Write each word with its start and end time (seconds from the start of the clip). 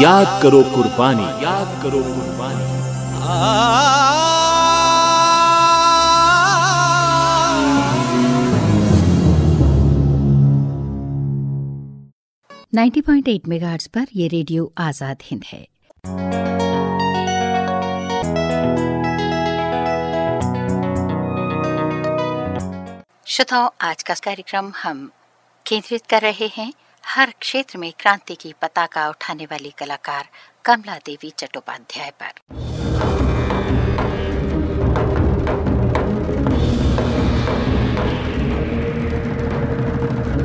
याद 0.00 0.28
करो 0.42 0.62
कुर्बानी। 0.64 1.24
याद 1.44 1.72
करो 1.82 1.98
कुर्बानी। 2.04 2.68
नाइन्टी 12.74 13.00
पॉइंट 13.00 13.28
एट 13.28 13.48
मेगाहर्ट्ज 13.48 13.86
पर 13.86 14.06
ये 14.14 14.28
रेडियो 14.28 14.72
आज़ाद 14.78 15.22
हिंद 15.22 15.44
है। 15.46 15.62
श्रोताओं 23.26 23.68
आज 23.80 24.02
का 24.02 24.14
कार्यक्रम 24.24 24.72
हम 24.82 25.10
केंद्रित 25.66 26.06
कर 26.06 26.22
रहे 26.22 26.50
हैं। 26.54 26.72
हर 27.04 27.32
क्षेत्र 27.40 27.78
में 27.78 27.92
क्रांति 28.00 28.34
की 28.34 28.52
पताका 28.62 29.08
उठाने 29.08 29.44
वाली 29.44 29.72
कलाकार 29.78 30.28
कमला 30.64 30.96
देवी 30.96 31.30
चट्टोपाध्याय 31.30 32.10
पर। 32.10 32.32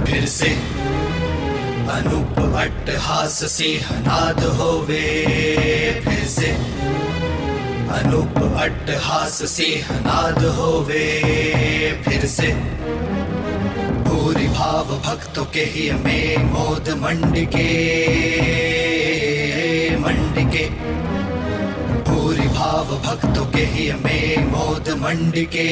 फिर 0.06 0.26
से 0.26 0.50
अनूप 1.92 2.40
अट्टहास 2.56 3.44
सिंहनाद 3.52 4.44
होवे। 4.56 5.04
फिर 6.06 6.24
से 6.28 6.52
अनूप 7.96 8.38
अट्टहास 8.62 9.42
सिंहनाद 9.52 10.44
होवे। 10.56 11.06
फिर 12.06 12.26
से 12.26 12.52
भाव 14.56 14.86
भक्तों 15.06 15.44
के 15.46 15.64
ही 15.72 15.90
में 16.04 16.44
मोद 16.52 16.90
मंड 17.02 17.36
के 17.56 17.70
मंड 20.00 20.38
के 20.54 20.64
पूरी 22.10 22.48
भाव 22.58 22.96
भक्तों 23.08 23.46
के 23.52 23.64
ही 23.74 23.92
में 24.04 24.52
मोद 24.52 24.90
मंड 25.02 25.36
के 25.56 25.68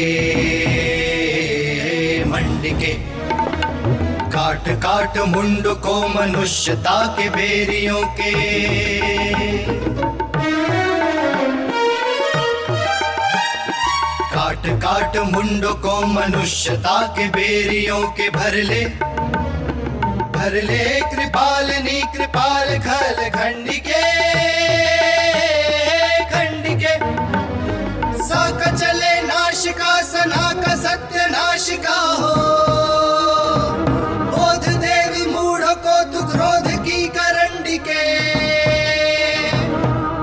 मंड 2.34 2.68
के 2.82 2.94
काट 4.36 4.70
काट 4.84 5.18
मुंड 5.34 5.68
को 5.86 5.96
मनुष्यता 6.08 6.96
के 7.18 7.30
बेरियों 7.30 8.04
के। 8.20 8.32
काट 14.34 14.66
काट 14.84 15.18
मुंड 15.18 15.66
को 15.82 16.02
मनुष्यता 16.06 17.02
के 17.08 17.28
बेरियों 17.28 18.02
के 18.12 18.30
भर 18.30 18.54
ले। 18.64 18.86
भर 20.36 20.54
ले 20.64 20.86
कृपाल 21.12 21.70
नी 21.84 22.02
कृपाल 22.18 22.78
खल 22.80 23.30
खंड 23.30 23.70
के 23.88 24.02
खंड 26.32 26.66
के 26.82 26.96
साक 28.24 28.64
चले 28.76 29.22
नाशिका 29.22 30.02
सना 30.02 30.52
का, 30.62 30.76
सत्य 30.76 31.28
नाशिका 31.32 32.00
हो। 32.22 32.34
बोध 34.34 34.68
देवी 34.82 35.26
मूढ़ 35.26 35.66
को 35.86 36.04
तु 36.04 36.28
क्रोध 36.28 36.72
की 36.86 37.08
करंडी 37.08 37.78
के। 37.78 38.04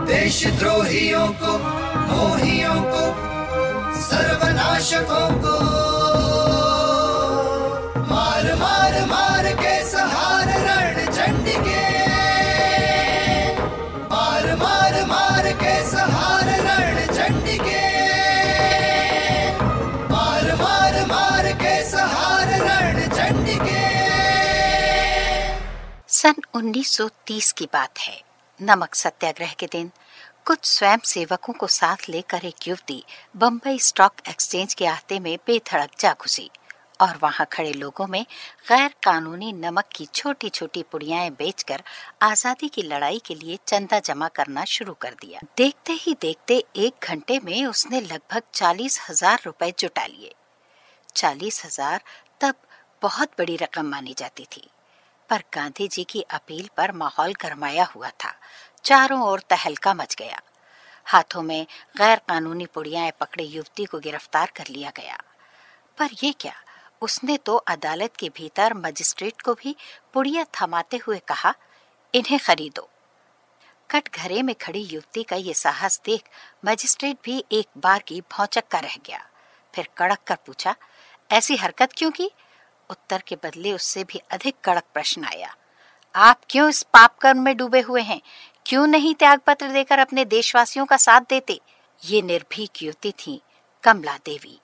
देशद्रोहियों 0.05 1.28
को, 1.42 1.58
मोहियों 2.12 2.81
को 2.83 3.31
सर्वनाशकों 4.11 5.28
को। 5.42 5.56
मार 8.11 8.55
मार 8.61 8.94
मार 9.06 9.53
के 9.62 9.75
सहार 9.91 10.48
रण 10.66 10.97
चंडी 11.12 11.56
के 11.66 11.84
मार 14.12 14.47
मार 14.56 14.94
मार 15.06 15.53
के 15.62 15.75
सहार 15.91 16.48
रण 16.66 16.97
चंडी 17.14 17.56
के 17.58 17.84
मार 20.12 20.54
मार 20.62 20.94
मार 21.06 21.53
के 21.62 21.75
सहार 21.91 22.49
रण 22.62 23.09
चंडी 23.16 23.56
के 23.65 23.84
सन 26.12 26.43
1930 26.54 27.53
की 27.53 27.66
बात 27.72 27.99
है। 27.99 28.20
नमक 28.60 28.94
सत्याग्रह 28.94 29.53
के 29.59 29.66
दिन 29.72 29.91
कुछ 30.46 30.64
स्वयं 30.64 30.98
सेवकों 31.04 31.52
को 31.52 31.66
साथ 31.66 32.08
लेकर 32.08 32.44
एक 32.44 32.66
युवती 32.68 33.02
बम्बई 33.36 33.78
स्टॉक 33.78 34.20
एक्सचेंज 34.28 34.74
के 34.74 34.86
आहते 34.86 35.18
में 35.20 35.36
बेधड़क 35.46 35.90
जा 36.00 36.12
घुसी 36.12 36.48
और 37.00 37.18
वहाँ 37.22 37.46
खड़े 37.52 37.72
लोगों 37.72 38.06
में 38.06 38.22
गैर 38.68 38.94
कानूनी 39.02 39.52
नमक 39.52 39.88
की 39.96 40.06
छोटी 40.14 40.48
छोटी 40.48 40.82
पुड़ियाएँ 40.82 41.30
बेचकर 41.30 41.82
आज़ादी 42.22 42.68
की 42.68 42.82
लड़ाई 42.82 43.20
के 43.26 43.34
लिए 43.34 43.58
चंदा 43.66 44.00
जमा 44.00 44.28
करना 44.28 44.64
शुरू 44.64 44.94
कर 45.02 45.14
दिया। 45.20 45.40
देखते 45.56 45.92
ही 45.92 46.14
देखते 46.20 46.62
एक 46.78 47.08
घंटे 47.08 47.38
में 47.44 47.64
उसने 47.66 48.00
लगभग 48.00 48.42
चालीस 48.54 49.00
हज़ार 49.08 49.40
रुपए 49.46 49.72
जुटा 49.78 50.06
लिए। 50.06 50.34
चालीस 51.16 51.64
हज़ार 51.64 52.00
तब 52.40 52.54
बहुत 53.02 53.30
बड़ी 53.38 53.56
रकम 53.56 53.86
मानी 53.86 54.14
जाती 54.18 54.44
थी, 54.46 54.68
पर 55.30 55.42
गांधी 55.54 55.88
जी 55.88 56.04
की 56.04 56.20
अपील 56.30 56.68
पर 56.76 56.92
माहौल 56.94 57.32
गरमाया 57.42 57.84
हुआ 57.94 58.08
था। 58.24 58.34
चारों 58.84 59.20
ओर 59.22 59.41
तहलका 59.41 59.94
मच 59.94 60.14
गया। 60.14 60.41
हाथों 61.06 61.42
में 61.42 61.66
गैर 61.96 62.20
कानूनी 62.28 62.66
पुड़ियाएँ 62.66 63.12
पकड़े 63.20 63.44
युवती 63.44 63.84
को 63.84 63.98
गिरफ़्तार 63.98 64.52
कर 64.56 64.68
लिया 64.70 64.92
गया। 64.96 65.18
पर 65.98 66.08
ये 66.24 66.32
क्या? 66.32 66.52
उसने 67.02 67.36
तो 67.36 67.56
अदालत 67.56 68.16
के 68.16 68.28
भीतर 68.28 68.74
मजिस्ट्रेट 68.74 69.40
को 69.40 69.54
भी 69.54 69.74
पुड़िया 70.14 70.44
थमाते 70.54 70.96
हुए 70.96 71.19
कहा, 71.19 71.54
इन्हें 72.14 72.38
खरीदो। 72.38 72.88
कटघरे 73.90 74.42
में 74.42 74.54
खड़ी 74.54 74.82
युवती 74.82 75.22
का 75.22 75.36
ये 75.36 75.54
साहस 75.54 76.00
देख 76.04 76.28
मजिस्ट्रेट 76.64 77.16
भी 77.24 77.44
एक 77.52 77.66
बार 77.78 78.02
की 78.02 78.20
भौचक्का 78.32 78.78
रह 78.78 78.96
गया। 79.06 79.24
फिर 79.74 79.88
कड़क 79.98 80.19
कर 80.26 80.36
पूछा, 80.46 80.74
ऐसी 81.30 81.56
हरकत 81.56 81.92
क्यों 81.92 82.10
की? 82.10 82.30
उत्तर 82.90 83.22
के 83.26 83.36
बदले 83.36 83.72
उससे 83.72 84.04
भी 84.04 84.20
अधिक 84.30 84.56
कड़क 84.64 84.84
प्रश्न 84.94 85.24
आया, 85.24 85.54
आप 86.14 86.40
क्यों 86.50 86.69
इस 86.69 86.82
पाप 86.82 87.19
कर्म 87.19 87.42
में 87.42 87.56
डूबे 87.56 87.80
हुए 87.80 88.02
हैं? 88.02 88.20
क्यों 88.66 88.87
नहीं 88.87 89.15
त्याग 89.15 89.41
पत्र 89.47 89.69
देकर 89.69 89.98
अपने 89.98 90.25
देशवासियों 90.25 90.84
का 90.87 90.97
साथ 90.97 91.21
देते? 91.21 91.60
ये 92.04 92.22
निर्भीक 92.22 92.82
युवती 92.82 93.12
थी, 93.12 93.41
कमला 93.82 94.16
देवी। 94.16 94.60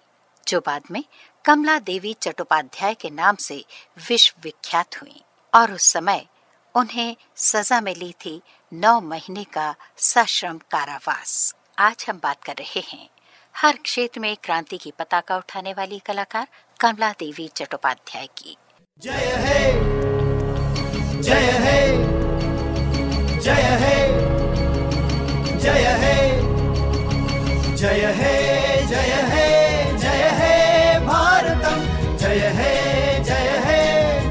जो 0.49 0.61
बाद 0.61 0.83
में 0.91 1.03
कमला 1.45 1.79
देवी 1.79 2.13
चट्टोपाध्याय 2.13 2.95
के 2.95 3.11
नाम 3.11 3.37
से 3.37 3.65
विश्व 4.09 4.35
विख्यात 4.43 5.01
हुई 5.03 5.23
और 5.55 5.73
उस 5.73 5.93
समय 5.93 6.27
उन्हें 6.75 7.17
सजा 7.37 7.81
मिली 7.81 8.13
थी 8.25 8.41
नौ 8.73 9.01
महीने 9.01 9.45
का 9.45 9.75
सश्रम 9.99 10.59
कारावास। 10.71 11.55
आज 11.79 12.07
हम 12.09 12.21
बात 12.23 12.43
कर 12.45 12.55
रहे 12.59 12.81
हैं 12.81 13.09
हर 13.57 13.77
क्षेत्र 13.77 14.21
में 14.21 14.37
क्रांति 14.37 14.79
की 14.79 14.93
पताका 14.99 15.37
उठाने 15.37 15.73
वाली 15.73 15.99
कलाकार 15.99 16.49
कमला 16.81 17.13
देवी 17.13 17.49
चट्टोपाध्याय 17.49 18.29
की। 18.39 18.57
जय 18.99 19.33
हे 19.37 19.73
जय 21.23 21.51
हे। 21.65 22.16
जय 23.47 23.67
हे 23.81 23.97
जय 25.65 25.85
हे 26.01 26.15
जय 27.81 28.07
हे 28.21 28.33
जय 28.91 29.13
हे 29.33 29.45
जय 30.05 30.25
हे 30.39 30.55
भारतम 31.07 31.85
जय 32.23 32.43
हे 32.57 32.73
जय 33.29 33.53
हे 33.67 33.79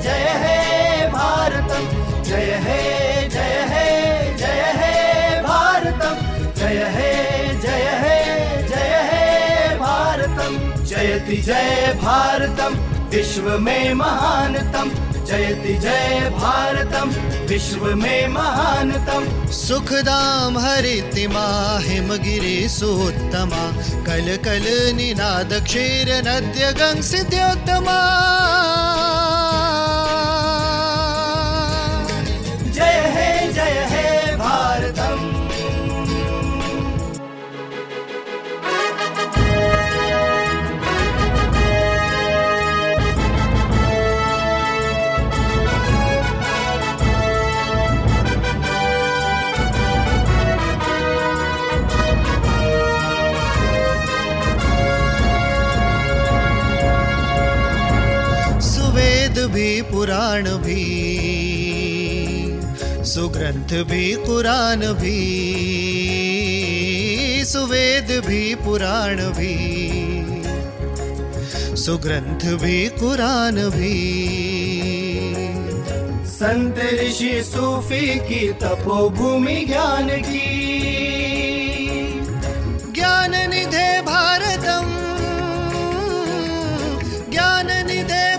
जय 0.06 0.28
हे 0.42 1.08
भारतम 1.14 1.88
जय 2.30 2.52
हे 2.66 2.81
जय 3.36 3.56
हे 3.72 3.88
जय 4.44 4.62
हे 4.81 4.92
भारतम 5.48 6.20
जय 6.59 6.84
हे 6.98 7.09
जय 7.64 7.90
हे 8.04 8.20
जय 8.68 8.94
हे 9.14 9.75
भारतम 9.86 10.59
जयति 10.84 11.42
जय 11.50 11.94
भारतम 12.04 12.78
विश्व 13.16 13.50
में 13.68 13.94
महानतम 14.04 14.92
जयति 15.35 15.73
जय 15.75 16.29
भारतम, 16.34 17.09
विश्व 17.47 17.85
में 17.96 18.27
महानतम। 18.27 19.25
सुखदाम 19.51 20.57
हरितिमा 20.57 21.45
हिमगिरि 21.83 22.69
सुत्तमा 22.69 23.63
कल 24.07 24.36
कल 24.45 24.65
निनाद 24.95 25.54
क्षीर 25.63 26.13
नद्य 26.27 26.71
गंग 26.80 27.01
सिद्योत्तमा 27.04 28.00
पुराण 60.06 60.48
भी 60.63 60.81
सुग्रंथ 63.06 63.72
भी 63.84 64.12
कुरान 64.16 64.81
भी 64.94 65.22
सुवेद 67.46 68.12
भी 68.28 68.44
पुराण 68.56 69.22
भी 69.38 69.56
सुग्रंथ 71.75 72.46
भी 72.56 72.78
कुरान 72.90 73.57
भी। 73.69 73.96
संत 76.28 76.80
ऋषि 77.01 77.34
सूफी 77.46 78.06
की 78.19 78.48
तपोभूमि 78.54 79.56
ज्ञान 79.66 80.10
की। 80.22 80.46
ज्ञान 82.94 83.36
निधे 83.50 83.90
भारतम 84.01 84.94
ज्ञान 87.31 87.68
निधे 87.88 88.35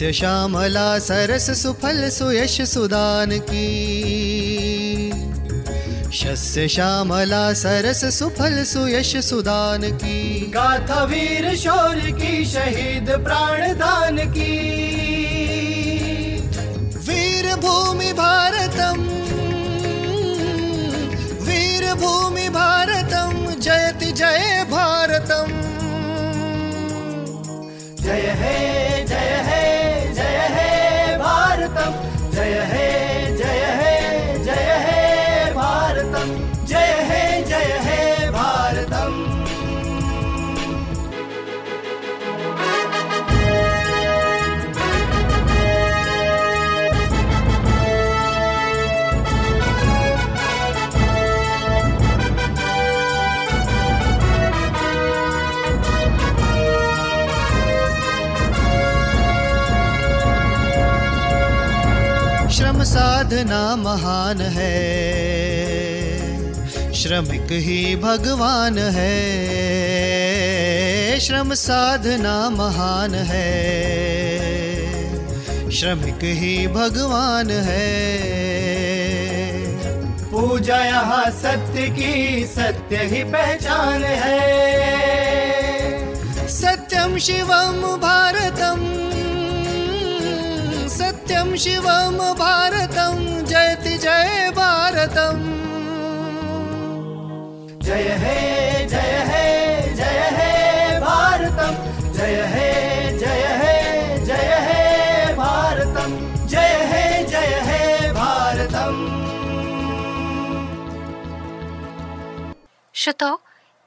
शस्य 0.00 0.12
श्यामला 0.12 0.98
सरस 0.98 1.46
सुफल 1.62 2.08
सुयश 2.08 2.60
सुदान 2.62 3.30
की। 3.38 3.64
शस्य 6.12 6.68
श्यामला 6.68 7.42
सरस 7.52 8.04
सुफल 8.18 8.64
सुयश 8.64 9.16
सुदान 9.16 9.82
की। 9.92 10.52
गाथा 10.54 11.04
वीर 11.04 11.56
शौर 11.56 12.00
की 12.10 12.44
शहीद 12.44 13.10
प्राण 13.10 13.66
दान 13.74 14.16
की। 14.32 14.56
वीर 17.08 17.54
भूमि 17.56 18.12
भारतम 18.12 19.02
वीर 21.44 21.94
भूमि 21.94 22.48
भारतम 22.48 23.46
जयति 23.60 24.12
जय 24.12 24.64
भारतम। 24.70 25.52
जय 28.04 28.34
हे 28.40 28.58
जय 29.04 29.44
हे। 29.46 29.69
जय 30.20 30.38
हे 30.56 31.16
भारतम 31.18 31.92
जय 32.36 32.58
हे 32.72 32.88
साधना 63.50 63.76
महान 63.76 64.40
है। 64.40 64.74
श्रमिक 66.94 67.48
ही 67.52 67.96
भगवान 67.96 68.78
है। 68.78 69.10
श्रम 71.20 71.54
साधना 71.54 72.50
महान 72.50 73.14
है। 73.14 73.48
श्रमिक 75.70 76.22
ही 76.22 76.66
भगवान 76.66 77.50
है। 77.50 77.88
पूजा 80.30 80.78
यहाँ 80.84 81.30
सत्य 81.30 81.88
की 81.88 82.46
सत्य 82.46 82.96
ही 82.96 83.24
पहचान 83.24 84.04
है। 84.04 84.38
सत्यम 86.48 87.18
शिवम 87.18 87.82
भारतम। 87.96 89.00
सत्यम 91.40 91.56
शिवम 91.56 92.16
भारतम। 92.36 93.18
जयति 93.48 93.96
जय 93.98 94.50
भारतम। 94.56 95.38
जय 97.82 98.08
हे 98.22 98.34
जय 98.88 99.14
हे 99.28 99.94
जय 99.94 100.20
हे 100.36 100.50
भारतम। 101.00 101.78
जय 102.12 102.36
हे 102.52 102.68
जय 103.18 103.46
हे 103.60 104.18
जय 104.26 104.52
हे 104.66 105.34
भारतम। 105.36 106.18
जय 106.46 106.76
हे 106.92 107.24
जय 107.24 107.58
हे 107.68 108.12
भारतम। 108.12 109.00
श्रोताओ 112.94 113.38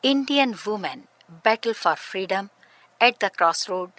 Indian 0.04 0.56
women 0.66 1.06
battle 1.46 1.74
for 1.74 1.96
freedom 2.10 2.50
at 3.02 3.24
the 3.24 3.32
crossroad 3.38 3.90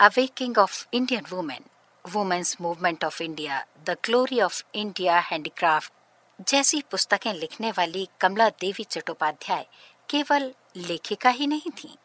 awakening 0.00 0.58
of 0.58 0.86
Indian 0.92 1.24
women 1.30 1.64
women's 2.08 2.56
movement 2.60 3.04
of 3.04 3.22
India, 3.22 3.64
the 3.84 3.90
glory 3.90 4.40
of 4.40 4.62
India 4.74 5.18
handicraft, 5.18 5.92
जैसी 6.48 6.82
पुस्तकें 6.90 7.34
लिखने 7.34 7.70
वाली 7.70 8.08
कमला 8.20 8.48
देवी 8.48 8.84
चट्टोपाध्याय 8.84 9.66
केवल 10.08 10.54
लेखिका 10.76 11.30
ही 11.30 11.46
नहीं 11.46 11.70
थी। 11.70 11.96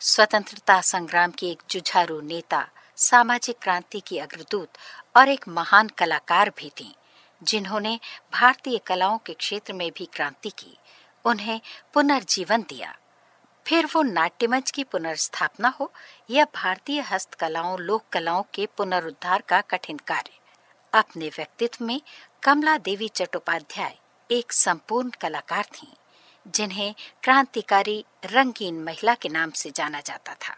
स्वतंत्रता 0.00 0.80
संग्राम 0.80 1.30
की 1.30 1.50
एक 1.50 1.62
जुझारू 1.70 2.20
नेता, 2.20 2.68
सामाजिक 2.96 3.56
क्रांति 3.62 4.00
की 4.00 4.18
अग्रदूत 4.18 4.78
और 5.16 5.28
एक 5.28 5.48
महान 5.48 5.88
कलाकार 5.88 6.50
भी 6.50 6.70
थी, 6.70 6.94
जिन्होंने 7.42 8.00
भारतीय 8.32 8.78
कलाओं 8.78 9.18
के 9.18 9.32
क्षेत्र 9.32 9.72
में 9.72 9.90
भी 9.96 10.08
क्रांति 10.12 10.50
की, 10.50 10.76
उन्हें 11.24 11.60
पुनर्जीवन 11.94 12.62
दिया। 12.62 12.96
फिर 13.66 13.86
वो 13.86 14.02
नाट्यमंच 14.02 14.70
की 14.70 14.84
पुनर्स्थापना 14.84 15.68
हो 15.68 15.92
या 16.30 16.44
भारतीय 16.44 17.00
हस्तकलाओं 17.00 17.78
लोक 17.78 18.04
कलाओं 18.12 18.42
के 18.54 18.66
पुनरुद्धार 18.66 19.42
का 19.48 19.60
कठिन 19.60 19.96
कार्य। 19.96 20.32
अपने 20.92 21.28
व्यक्तित्व 21.28 21.84
में 21.84 22.00
कमला 22.42 22.76
देवी 22.78 23.08
चट्टोपाध्याय 23.08 23.96
एक 24.30 24.52
संपूर्ण 24.52 25.10
कलाकार 25.20 25.64
थीं, 25.64 25.92
जिन्हें 26.46 26.94
क्रांतिकारी 27.22 28.04
रंगीन 28.24 28.82
महिला 28.82 29.14
के 29.14 29.28
नाम 29.28 29.50
से 29.50 29.70
जाना 29.70 30.00
जाता 30.00 30.34
था। 30.34 30.56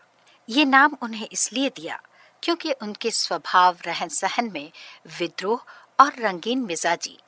ये 0.48 0.64
नाम 0.64 0.96
उन्हें 1.02 1.28
इसलिए 1.32 1.68
दिया 1.68 2.00
क्योंकि 2.42 2.72
उनके 2.72 3.10
स्वभाव 3.10 3.76
रहन 3.86 4.08
सहन 4.08 4.50
में 4.52 4.70
विद्रोह 5.18 5.64
और 6.00 6.12
रंगीन 6.18 6.58
मिजाजी 6.58 7.18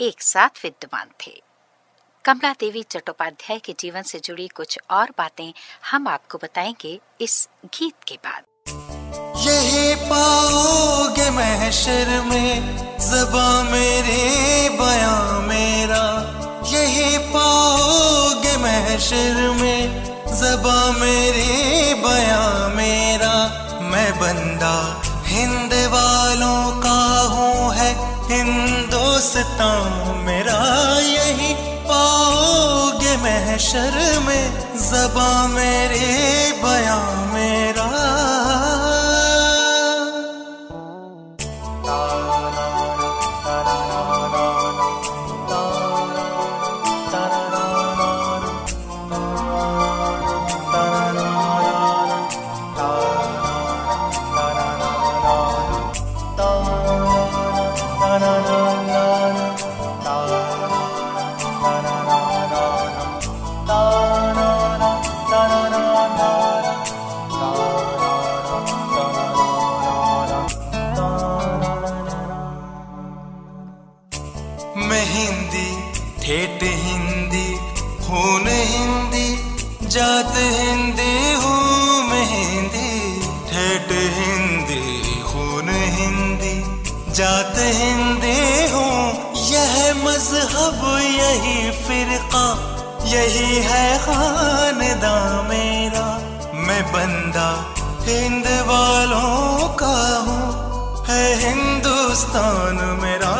एक 0.00 0.22
साथ 0.22 0.64
विद्यमान 0.64 1.10
थे। 1.26 1.42
कमला 2.24 2.52
देवी 2.52 2.82
चट्टोपाध्याय 2.82 3.58
के 3.58 3.74
जीवन 3.80 4.02
से 4.02 4.20
जुड़ी 4.24 4.48
कुछ 4.48 4.78
और 4.90 5.10
बातें 5.18 5.52
हम 5.90 6.08
आपको 6.08 6.38
बताएँगे 6.38 7.00
इस 7.20 7.48
गीत 7.64 7.94
के 8.08 8.14
बाद। 8.14 8.42
यही 9.36 9.94
पाओगे 9.94 11.30
महशर 11.30 12.22
में, 12.26 12.76
जबा 12.98 13.62
मेरे, 13.62 14.68
बया 14.68 15.40
मेरा। 15.40 16.04
यही 16.66 17.18
पाओगे 17.18 18.56
महशर 18.56 19.50
में, 19.60 20.04
जबा 20.26 20.92
मेरे, 20.92 21.94
बया 21.94 22.68
मेरा। 22.68 23.64
मैं 23.80 24.20
बंदा 24.20 25.02
हिंद 25.24 25.72
वालों 25.72 26.80
का 26.80 27.20
हूँ 27.20 27.74
है, 27.74 27.94
हिंदुस्तान 28.32 30.18
मेरा। 30.18 30.98
यही 31.00 31.67
पाओगे 31.98 33.16
महशर 33.16 33.94
में 34.26 34.44
जबा 34.78 35.30
मेरे 35.46 36.06
बया 36.62 36.98
मेरा। 37.34 38.17
फिरका 92.08 92.44
यही 93.04 93.56
है 93.62 93.86
खानदा 93.98 95.16
मेरा। 95.42 96.06
मैं 96.66 96.82
बंदा 96.92 97.48
हिंद 98.06 98.46
वालों 98.68 99.68
का 99.74 99.96
हूँ, 100.26 100.46
है 101.06 101.24
हिंदुस्तान 101.42 102.80
मेरा। 103.02 103.34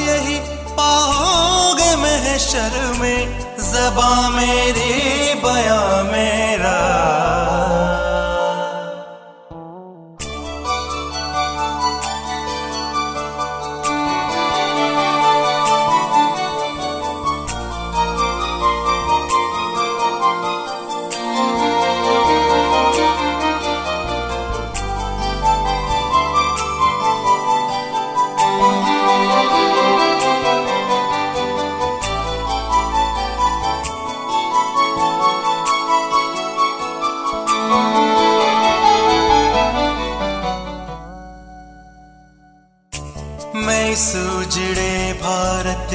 यही 0.00 0.38
पाओगे 0.78 1.90
महशर 1.96 2.80
में 3.00 3.20
जबा 3.72 4.10
मेरी 4.30 5.34
बया 5.44 5.82
मेरा। 6.12 6.75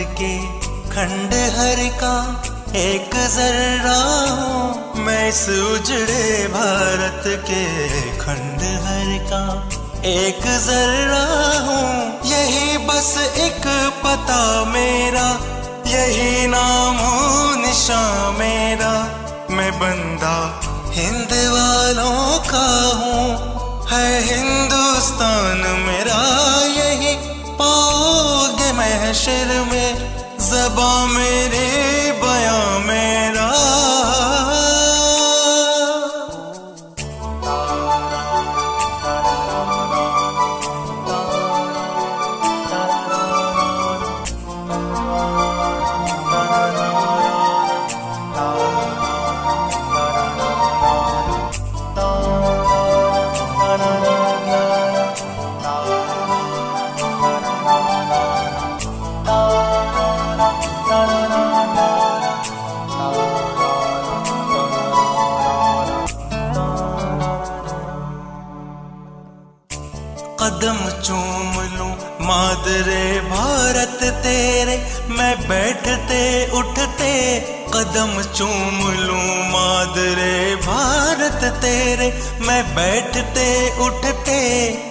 के 0.03 0.37
खंड 0.89 1.33
हर 1.57 1.79
का 1.93 2.15
एक 2.75 3.15
जर्रा 3.15 3.99
हूँ। 4.31 5.03
मैं 5.03 5.29
इस 5.29 5.49
उजड़े 5.49 6.47
भारत 6.47 7.23
के 7.49 7.63
खंड 8.17 8.61
हर 8.85 9.09
का 9.29 9.43
एक 10.09 10.41
जर्रा 10.65 11.23
हूँ। 11.59 11.87
यही 12.25 12.77
बस 12.77 13.11
एक 13.37 13.67
पता 14.03 14.41
मेरा, 14.65 15.27
यही 15.87 16.47
नाम 16.47 16.97
हो 16.97 17.55
निशान 17.55 18.35
मेरा। 18.35 18.93
मैं 19.49 19.71
बंदा 19.79 20.35
हिंद 20.91 21.33
वालों 21.53 22.39
का 22.49 22.67
हूँ, 22.99 23.25
है 23.89 24.21
हिंदुस्तान 24.21 25.61
मेरा। 25.87 26.19
यही 26.67 27.15
महशर 28.81 29.49
में 29.71 29.89
जबा 30.49 30.91
मेरे 31.07 31.67
बया 32.21 32.57
मेरा 32.87 33.30
मादरे 72.71 73.19
भारत 73.19 73.99
तेरे, 74.03 74.75
मैं 75.09 75.47
बैठते, 75.47 76.51
उठते, 76.51 77.39
कदम 77.73 78.21
चूम 78.21 78.77
लूँ 78.91 79.51
मादरे 79.51 80.55
भारत 80.55 81.43
तेरे, 81.61 82.07
मैं 82.47 82.75
बैठते, 82.75 83.47
उठते, 83.85 84.39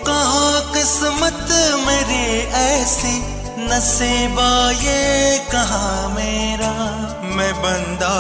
कहाँ 0.07 0.73
किस्मत 0.75 1.49
मेरी 1.87 2.41
ऐसी 2.53 3.17
नसीबा 3.65 4.71
ये 4.71 5.39
कहाँ 5.39 6.09
मेरा? 6.09 6.73
मैं 7.23 7.55
बंदा 7.55 8.15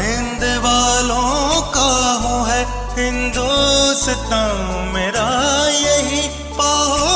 हिंद 0.00 0.64
वालों 0.64 1.60
का 1.60 1.90
हूँ, 2.22 2.46
है 2.46 2.62
हिंदुस्तान 2.98 4.90
मेरा, 4.94 5.28
यही 5.68 6.28
पाओगे 6.28 7.15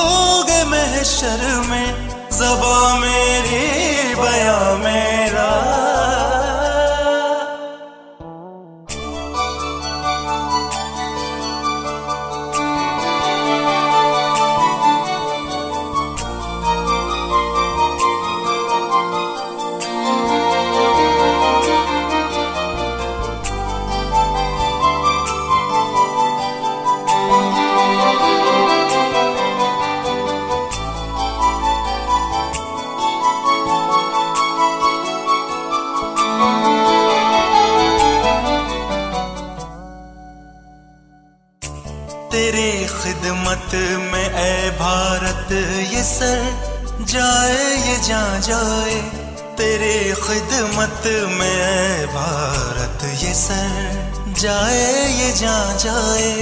महशर 1.00 1.42
में 1.68 2.08
जबा 2.28 2.76
मेरी 3.00 4.14
बया 4.14 4.58
मेरा। 4.84 5.89
खिदमत 43.20 43.72
में 44.12 44.28
ए 44.32 44.70
भारत, 44.76 45.48
ये 45.92 46.02
सर 46.02 47.04
जाए, 47.04 47.58
ये 47.78 47.96
जा 47.98 48.22
जाए। 48.38 48.94
तेरी 49.56 50.12
खिदमत 50.20 51.02
में 51.30 51.50
ए 51.50 52.06
भारत, 52.06 53.04
ये 53.22 53.34
सर 53.34 54.32
जाए, 54.40 55.04
ये 55.10 55.30
जा 55.32 55.58
जाए। 55.76 56.32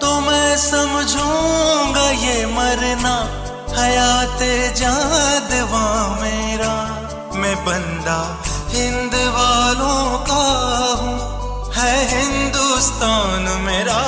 तो 0.00 0.12
मैं 0.20 0.56
समझूँगा, 0.58 2.08
ये 2.22 2.46
मरना 2.46 3.16
हयात 3.74 4.38
जादवा 4.78 5.84
मेरा। 6.22 6.74
मैं 7.34 7.56
बंदा 7.64 8.20
हिंद 8.70 9.14
वालों 9.34 10.18
का 10.30 10.42
हूँ, 11.02 11.18
है 11.74 11.94
हिंदुस्तान 12.14 13.52
मेरा 13.60 14.00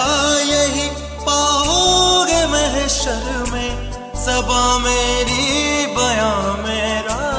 यही। 0.46 0.88
पाओगे 1.20 2.46
महशर 2.46 3.50
में, 3.52 3.92
सबा 4.24 4.78
मेरी 4.78 5.86
बया 5.86 6.56
मेरा। 6.56 7.30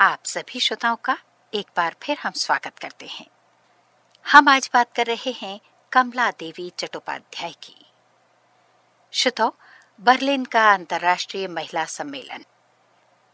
आप 0.00 0.18
सभी 0.24 0.60
श्रोताओं 0.60 0.96
का 0.96 1.18
एक 1.54 1.66
बार 1.76 1.94
फिर 2.02 2.18
हम 2.18 2.32
स्वागत 2.32 2.78
करते 2.78 3.06
हैं। 3.06 3.26
हम 4.32 4.48
आज 4.48 4.70
बात 4.74 4.86
कर 4.96 5.06
रहे 5.06 5.30
हैं 5.30 5.60
कमला 5.92 6.30
देवी 6.30 6.72
चट्टोपाध्याय 6.78 7.52
की। 7.52 7.86
श्रोताओ, 9.12 9.52
बर्लिन 10.00 10.44
का 10.44 10.72
अंतर्राष्ट्रीय 10.74 11.48
महिला 11.48 11.84
सम्मेलन। 11.84 12.44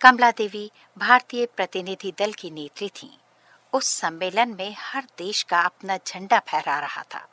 कमला 0.01 0.31
देवी 0.31 0.71
भारतीय 0.99 1.47
प्रतिनिधि 1.47 2.13
दल 2.19 2.33
की 2.33 2.51
नेत्री 2.51 2.89
थीं। 2.89 3.19
उस 3.73 4.01
सम्मेलन 4.01 4.49
में 4.49 4.77
हर 4.79 5.05
देश 5.19 5.43
का 5.43 5.61
अपना 5.61 5.97
झंडा 5.97 6.39
फहरा 6.39 6.79
रहा 6.79 7.03
था। 7.03 7.29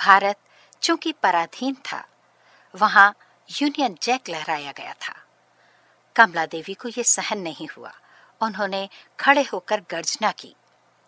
भारत 0.00 0.36
चूँकि 0.82 1.12
पराधीन 1.12 1.74
था, 1.74 2.08
वहाँ 2.74 3.16
यूनियन 3.62 3.96
जैक 4.02 4.28
लहराया 4.28 4.72
गया 4.72 4.92
था। 4.92 5.24
कमला 6.16 6.46
देवी 6.46 6.74
को 6.74 6.88
यह 6.88 7.02
सहन 7.02 7.38
नहीं 7.38 7.68
हुआ। 7.68 7.92
उन्होंने 8.40 8.88
खड़े 9.20 9.42
होकर 9.42 9.80
गर्जना 9.90 10.32
की। 10.32 10.54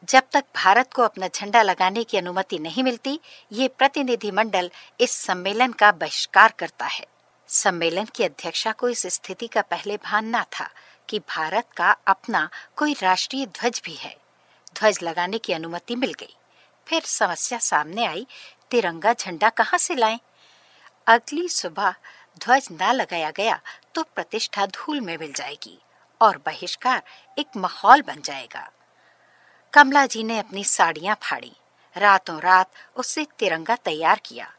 जब 0.04 0.22
तक 0.32 0.44
भारत 0.56 0.92
को 0.92 1.02
अपना 1.02 1.28
झंडा 1.28 1.62
लगाने 1.62 2.04
की 2.04 2.18
अनुमति 2.18 2.58
नहीं 2.58 2.82
मिलती, 2.82 3.20
ये 3.52 3.68
प्रतिनिधिमंडल 3.68 4.70
इस 5.00 5.10
सम्मेलन 5.10 5.72
का 5.72 5.92
बहिष्कार 5.92 6.54
करता 6.58 6.86
है। 6.86 7.06
सम्मेलन 7.48 8.04
की 8.04 8.24
अध्यक्षा 8.24 8.72
को 8.72 8.88
इस 8.88 9.06
स्थिति 9.06 9.46
का 9.46 9.62
पहले 9.62 9.96
भान 9.96 10.36
न 10.36 10.42
था 10.42 10.70
कि 11.08 11.18
भारत 11.18 11.68
का 11.76 11.96
अपना 12.06 12.50
कोई 12.76 12.96
राष्ट्रीय 13.02 13.46
ध्वज 13.46 13.82
भी 13.84 13.94
है। 13.94 14.16
ध्वज 14.74 14.98
लगाने 15.02 15.38
की 15.38 15.52
अनुमति 15.52 15.96
मिल 15.96 16.12
गई। 16.12 16.36
फिर 16.86 17.02
समस्या 17.02 17.58
सामने 17.58 18.06
आई 18.06 18.26
तिरंगा 18.72 19.12
झंडा 19.12 19.48
कहाँ 19.48 19.78
से 19.78 19.94
लाएँ? 19.94 20.20
अगली 21.06 21.48
सुबह 21.48 21.94
ध्वज 22.38 22.68
न 22.72 22.92
लगाया 22.92 23.30
गया 23.30 23.60
तो 23.94 24.02
प्रतिष्ठा 24.14 24.66
धूल 24.66 25.00
में 25.00 25.16
मिल 25.18 25.32
जाएगी 25.32 25.78
और 26.20 26.38
बहिष्कार 26.46 27.02
एक 27.38 27.56
माहौल 27.56 28.02
बन 28.02 28.20
जाएगा 28.24 28.70
कमला 29.72 30.06
जी 30.06 30.22
ने 30.22 30.38
अपनी 30.38 30.64
साड़ियाँ 30.64 31.18
फाड़ी 31.22 31.52
रातों 31.96 32.40
रात 32.40 32.70
उससे 32.96 33.26
तिरंगा 33.38 33.76
तैयार 33.84 34.20
किया 34.24 34.50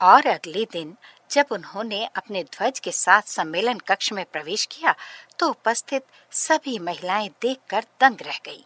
और 0.00 0.26
अगले 0.26 0.66
दिन 0.72 0.96
जब 1.30 1.46
उन्होंने 1.52 2.04
अपने 2.16 2.44
ध्वज 2.44 2.78
के 2.78 2.92
साथ 2.92 3.22
सम्मेलन 3.28 3.78
कक्ष 3.88 4.12
में 4.12 4.24
प्रवेश 4.32 4.68
किया 4.70 4.94
तो 5.38 5.48
उपस्थित 5.48 6.04
सभी 6.30 6.78
महिलाएँ 6.78 7.28
देखकर 7.42 7.84
दंग 8.00 8.22
रह 8.22 8.40
गईं। 8.44 8.64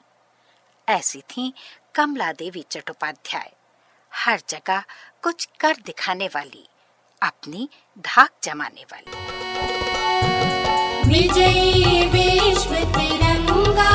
ऐसी 0.89 1.21
थीं 1.31 1.53
कमला 1.95 2.33
देवी 2.33 2.65
चट्टोपाध्याय 2.71 3.54
हर 4.15 4.41
जगह 4.49 4.83
कुछ 5.23 5.49
कर 5.61 5.77
दिखाने 5.87 6.27
वाली 6.27 6.69
अपनी 7.23 7.69
धाक 7.99 8.31
जमाने 8.45 8.85
वाली। 8.93 9.23
विजयी 11.09 12.07
विश्व 12.07 12.75
तिरंगा 12.99 13.91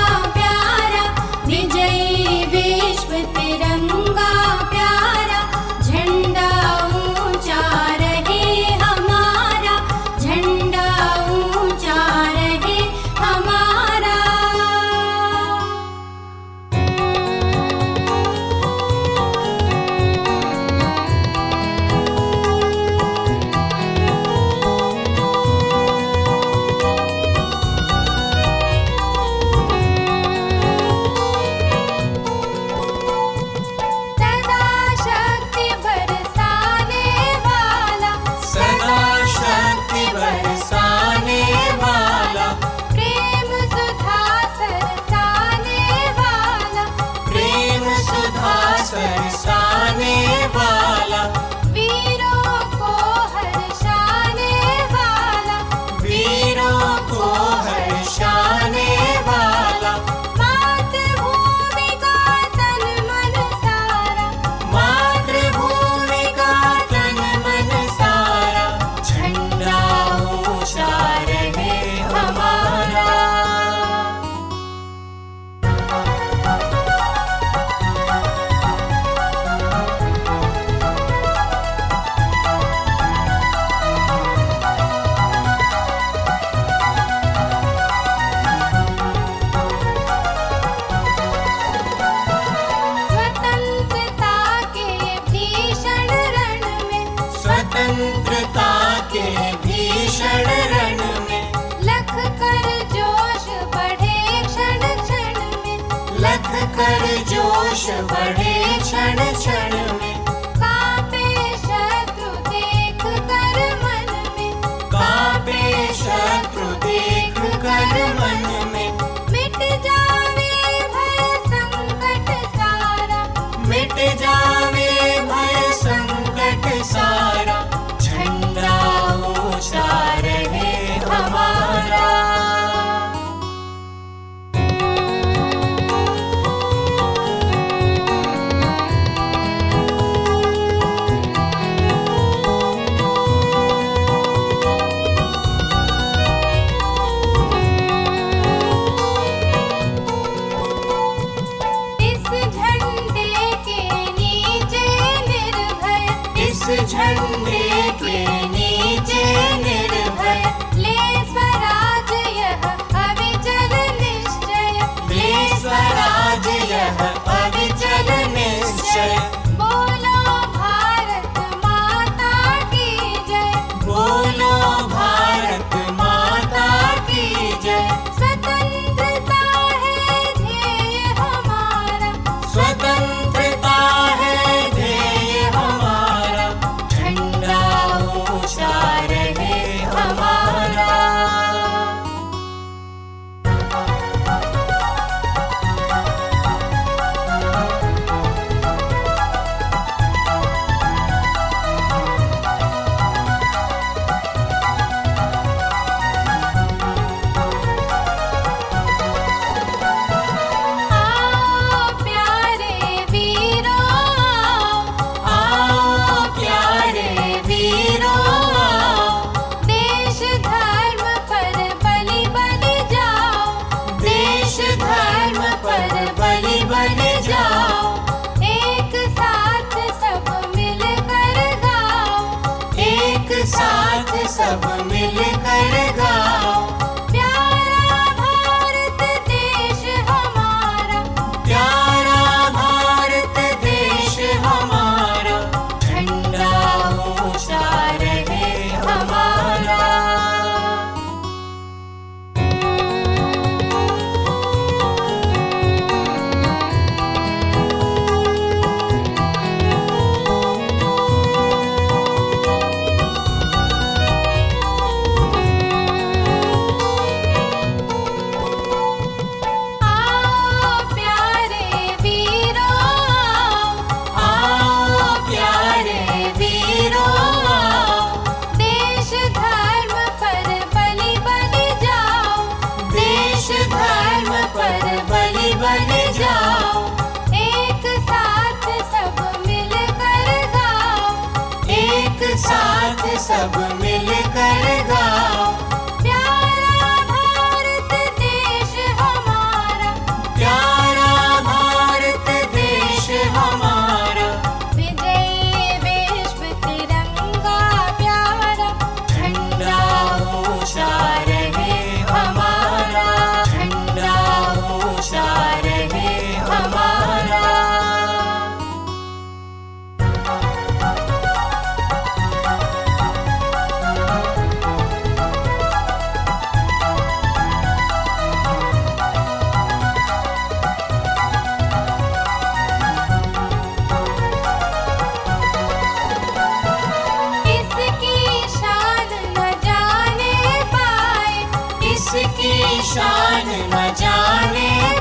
सब 234.50 234.64
मिलकर 234.92 235.74
गा 235.98 236.09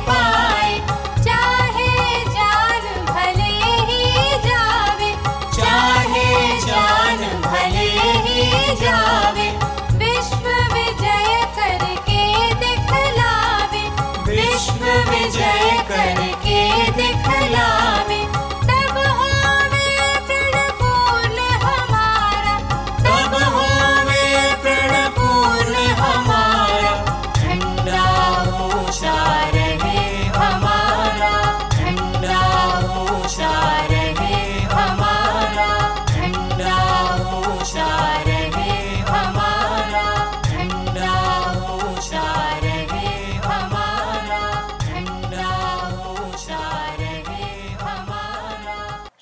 म 0.09 0.18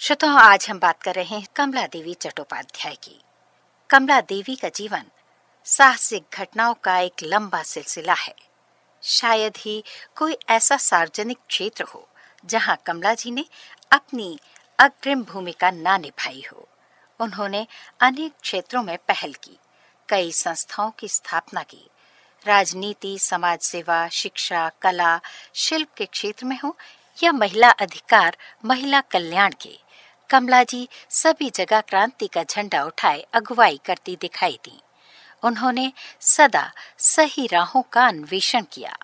श्रोताओं 0.07 0.39
आज 0.41 0.67
हम 0.71 0.79
बात 0.79 1.03
कर 1.03 1.15
रहे 1.15 1.25
हैं 1.25 1.47
कमला 1.57 1.87
देवी 1.87 2.15
चट्टोपाध्याय 2.15 2.95
की। 2.95 3.21
कमला 3.91 4.21
देवी 4.21 4.57
का 4.57 4.69
जीवन 4.69 5.05
साहसिक 5.65 6.25
घटनाओं 6.35 6.75
का 6.75 6.99
एक 6.99 7.13
लंबा 7.23 7.63
सिलसिला 7.63 8.13
है। 8.13 8.35
शायद 9.03 9.57
ही 9.59 9.85
कोई 10.15 10.37
ऐसा 10.49 10.77
सार्वजनिक 10.77 11.39
क्षेत्र 11.49 11.85
हो 11.85 12.09
जहाँ 12.45 12.77
कमला 12.87 13.15
जी 13.15 13.31
ने 13.31 13.45
अपनी 13.93 14.39
अग्रिम 14.79 15.23
भूमिका 15.23 15.71
ना 15.71 15.99
निभाई 15.99 16.45
हो। 16.53 16.69
उन्होंने 17.21 17.67
अनेक 18.01 18.33
क्षेत्रों 18.43 18.83
में 18.83 18.99
पहल 18.99 19.33
की, 19.33 19.59
कई 20.09 20.33
संस्थाओं 20.33 20.91
की 20.91 21.09
स्थापना 21.09 21.63
की। 21.63 21.91
राजनीति, 22.47 23.19
समाज 23.19 23.59
सेवा, 23.61 24.09
शिक्षा, 24.09 24.71
कला, 24.83 25.21
शिल्प 25.55 25.89
के 25.97 26.07
क्षेत्र 26.07 26.47
में 26.47 26.59
हो 26.65 26.77
या 27.23 27.33
महिला 27.33 27.71
अधिकार, 27.71 28.37
महिला 28.65 29.01
कल्याण 29.01 29.53
के। 29.61 29.86
कमला 30.31 30.65
जी 30.65 30.89
सभी 31.11 31.51
जगह 31.51 31.81
क्रांति 31.81 32.27
का 32.27 32.43
झंडा 32.43 32.85
उठाए, 32.85 33.27
अगुवाई 33.33 33.81
करती 33.85 34.17
दिखाई 34.21 34.59
दी। 34.65 34.81
उन्होंने 35.43 35.93
सदा 36.21 36.73
सही 36.99 37.47
राहों 37.47 37.83
का 37.83 38.07
अन्वेषण 38.07 38.65
किया। 38.73 38.97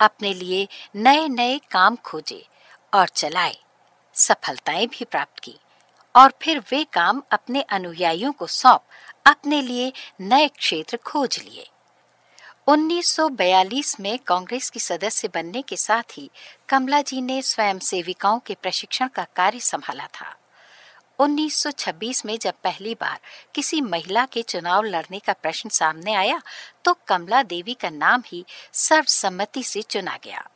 अपने 0.00 0.34
लिए 0.34 0.68
नए 0.96 1.28
नए 1.28 1.60
काम 1.70 1.96
खोजे 1.96 2.48
और 2.94 3.08
चलाए। 3.08 3.56
सफलताएँ 4.14 4.86
भी 4.86 5.04
प्राप्त 5.04 5.38
की 5.38 5.54
और 6.16 6.32
फिर 6.42 6.58
वे 6.70 6.84
काम 6.84 7.22
अपने 7.30 7.62
अनुयायियों 7.62 8.32
को 8.32 8.46
सौंप, 8.46 8.80
अपने 9.26 9.62
लिए 9.62 9.92
नए 10.20 10.48
क्षेत्र 10.48 10.96
खोज 10.96 11.38
लिए। 11.38 11.68
1942 12.66 14.00
में 14.00 14.18
कांग्रेस 14.18 14.70
की 14.70 14.80
सदस्य 14.80 15.28
बनने 15.28 15.62
के 15.62 15.76
साथ 15.76 16.02
ही 16.12 16.30
कमला 16.68 17.02
जी 17.02 17.20
ने 17.20 17.42
स्वयं 17.42 17.78
सेविकाओं 17.78 18.38
के 18.38 18.54
प्रशिक्षण 18.54 19.08
का 19.08 19.26
कार्य 19.36 19.60
संभाला 19.60 20.06
था। 20.06 20.36
1926 21.18 22.24
में 22.24 22.38
जब 22.38 22.54
पहली 22.64 22.94
बार 22.94 23.18
किसी 23.54 23.80
महिला 23.80 24.24
के 24.26 24.42
चुनाव 24.42 24.82
लड़ने 24.82 25.18
का 25.18 25.32
प्रश्न 25.32 25.68
सामने 25.68 26.14
आया 26.14 26.40
तो 26.84 26.94
कमला 27.06 27.42
देवी 27.42 27.74
का 27.74 27.90
नाम 27.90 28.22
ही 28.26 28.44
सर्वसम्मति 28.72 29.62
से 29.62 29.82
चुना 29.82 30.18
गया। 30.24 30.48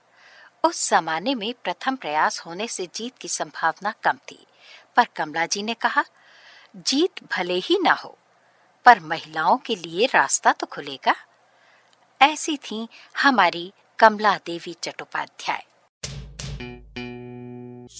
उस 0.65 0.91
जमाने 0.91 1.35
में 1.35 1.55
प्रथम 1.65 1.97
प्रयास 1.97 2.41
होने 2.41 2.69
से 2.69 2.89
जीत 2.95 3.19
की 3.21 3.29
संभावना 3.29 3.95
कम 4.03 4.19
थी, 4.31 4.47
पर 4.97 5.05
कमला 5.17 5.47
जी 5.47 5.63
ने 5.63 5.75
कहा, 5.75 6.05
जीत 6.77 7.25
भले 7.33 7.55
ही 7.55 7.79
ना 7.83 7.93
हो, 7.93 8.17
पर 8.87 9.01
महिलाओं 9.01 9.57
के 9.57 9.75
लिए 9.75 10.07
रास्ता 10.07 10.53
तो 10.53 10.67
खुलेगा। 10.67 11.15
ऐसी 12.21 12.57
थी 12.57 12.89
हमारी 13.19 13.73
कमला 13.99 14.37
देवी 14.37 14.77
चट्टोपाध्याय। 14.83 15.65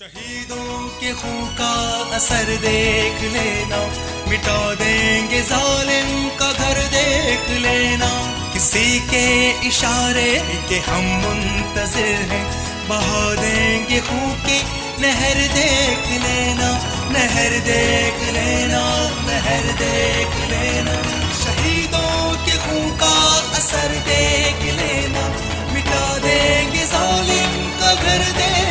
शहीदों 0.03 0.89
के 1.01 1.13
खून 1.15 1.47
का 1.49 1.73
असर 2.17 2.45
देख 2.45 3.21
लेना। 3.33 3.77
मिटा 4.29 4.75
देंगे 4.75 5.43
जालिम 5.43 6.29
का 6.29 6.53
घर 6.53 6.81
देख 6.95 7.51
लेना। 7.51 8.09
किसी 8.53 9.01
के 9.01 9.51
इशारे 9.69 10.33
के 10.69 10.79
हम 10.79 11.05
मुंतजिर 11.05 12.19
हैं। 12.33 12.43
बहा 12.89 13.35
देंगे 13.35 14.01
खून 14.01 14.33
की 14.47 14.59
नहर 15.03 15.39
देख 15.55 16.11
लेना। 16.25 16.71
नहर 17.13 17.59
देख 17.61 18.35
लेना, 18.35 18.83
नहर 19.29 19.73
देख 19.83 20.35
लेना। 20.51 20.97
शहीदों 21.45 22.37
के 22.47 22.59
खून 22.59 22.91
का 22.97 23.15
असर 23.61 23.95
देख 24.11 24.67
लेना। 24.81 25.29
मिटा 25.73 26.19
देंगे 26.19 26.87
जालिम 26.87 27.71
का 27.81 27.95
घर 27.95 28.31
देख 28.33 28.62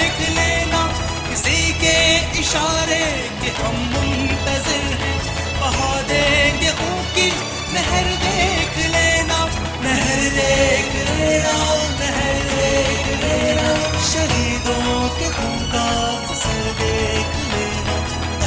इशारे 2.51 3.03
के 3.41 3.49
हम 3.57 3.75
मुंतजिर 3.91 4.95
हैं। 5.01 5.19
बहा 5.59 5.91
देंगे 6.09 6.71
खून 6.79 7.05
की 7.15 7.27
नहर 7.73 8.09
देख 8.23 8.75
लेना 8.95 9.37
नहर 9.83 10.19
देख 10.35 10.97
लेना 11.11 11.53
नहर 12.01 12.43
देख 12.51 13.07
लेना। 13.23 13.71
शहीदों 14.09 14.99
के 15.19 15.29
खून 15.37 15.57
का 15.71 15.87
असर 16.27 16.63
देख 16.83 17.41
लेना, 17.53 17.97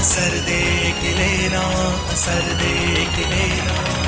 असर 0.01 0.41
देख 0.53 1.05
लेना, 1.21 1.67
असर 2.13 2.57
देख 2.63 3.19
लेना। 3.33 4.04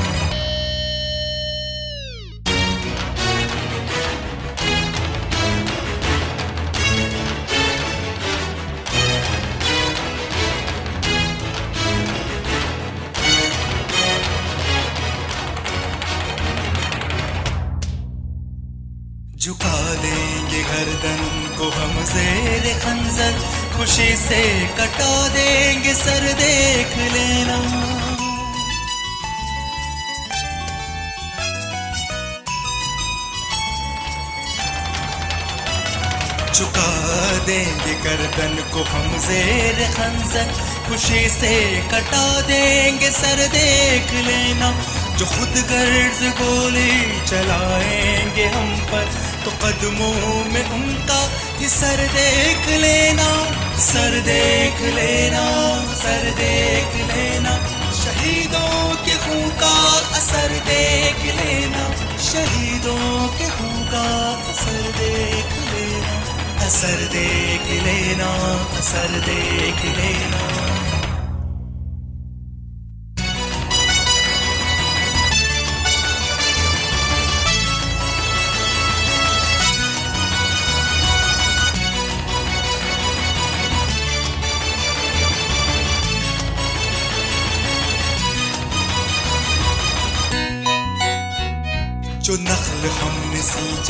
झुका 19.47 19.95
देंगे 19.95 20.63
गर्दन 20.63 21.55
को 21.59 21.65
हम 21.71 22.05
जेर 22.05 22.79
खंजर। 22.79 23.35
खुशी 23.77 24.17
से 24.17 24.67
कटा 24.79 25.29
देंगे 25.29 25.95
सर, 25.95 26.33
देख 26.33 26.97
लेना। 27.13 27.59
झुका 36.55 36.91
देंगे 37.39 37.95
गर्दन 37.95 38.71
को 38.73 38.83
हम 38.83 39.19
जेर 39.19 39.89
खंजर। 39.93 40.53
खुशी 40.89 41.29
से 41.29 41.55
कटा 41.93 42.41
देंगे 42.41 43.11
सर, 43.11 43.47
देख 43.49 44.13
लेना। 44.13 44.73
जो 45.17 45.27
खुद 45.27 45.49
गर्ज 45.49 46.23
गोली 46.41 47.27
चलाएँगे 47.27 48.45
हम 48.45 48.77
पर 48.77 49.26
तो 49.47 49.53
कदमों 49.63 50.45
में 50.53 50.65
उनका 50.75 51.19
ये 51.61 51.69
सर 51.69 52.01
देख 52.15 52.67
लेना, 52.83 53.27
सर 53.79 54.19
देख 54.21 54.81
लेना, 54.95 55.45
सर 56.01 56.25
देख 56.41 56.97
लेना। 57.11 57.53
शहीदों 58.01 58.97
के 59.05 59.15
खून 59.17 59.49
का 59.63 59.73
असर 60.19 60.59
देख 60.67 61.23
लेना, 61.39 61.87
शहीदों 62.27 63.29
के 63.39 63.49
खून 63.51 63.85
का 63.95 64.05
असर 64.51 64.83
देख 64.99 65.57
लेना। 65.71 66.67
असर 66.67 67.09
देख 67.13 67.71
लेना, 67.87 68.31
असर 68.79 69.21
देख 69.31 69.85
लेना। 69.99 70.66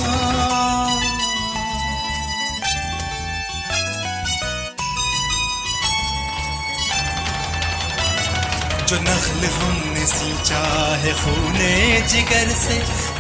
जो 8.87 8.97
नखल 8.97 9.47
हमने 9.47 10.07
सींचा 10.07 10.97
है 10.97 11.13
खूने 11.13 12.01
जिगर 12.01 12.49
से, 12.49 12.79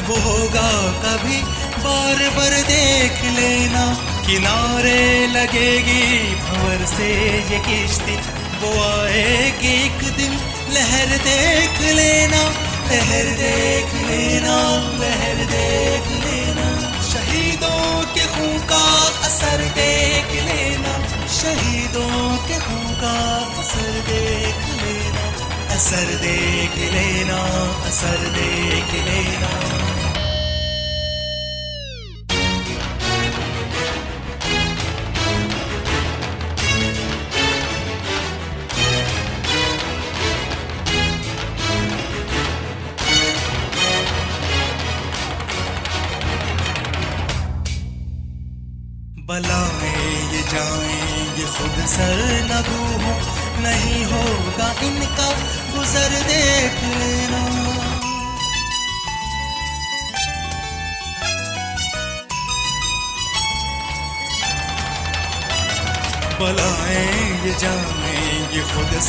वो 0.08 0.16
होगा 0.16 0.70
कभी, 0.92 1.42
बार 1.84 2.36
बार 2.36 2.50
देख 2.50 3.24
लेना। 3.24 3.94
किनारे 4.26 5.26
लगेगी 5.26 6.34
भंवर 6.34 6.86
से 6.86 7.08
ये 7.54 7.58
किश्ती 7.58 8.31
वो 8.62 8.72
आएगी 8.82 9.72
एक 9.84 10.02
दिन 10.16 10.32
लहर 10.74 11.16
देख 11.18 11.80
लेना, 11.96 12.42
लहर 12.90 13.30
देख 13.40 13.94
लेना, 14.08 14.56
लहर 15.00 15.44
देख 15.52 16.10
लेना। 16.24 16.66
शहीदों 17.02 18.04
के 18.14 18.26
खून 18.26 18.58
का 18.68 18.84
असर 19.26 19.64
देख 19.78 20.32
लेना, 20.44 20.94
शहीदों 21.38 22.36
के 22.48 22.58
खून 22.60 22.94
का 23.02 23.14
असर 23.60 23.92
देख 24.10 24.66
लेना। 24.82 25.28
असर 25.74 26.14
देख 26.22 26.76
लेना, 26.94 27.40
असर 27.88 28.28
देख 28.38 28.94
लेना। 29.08 29.81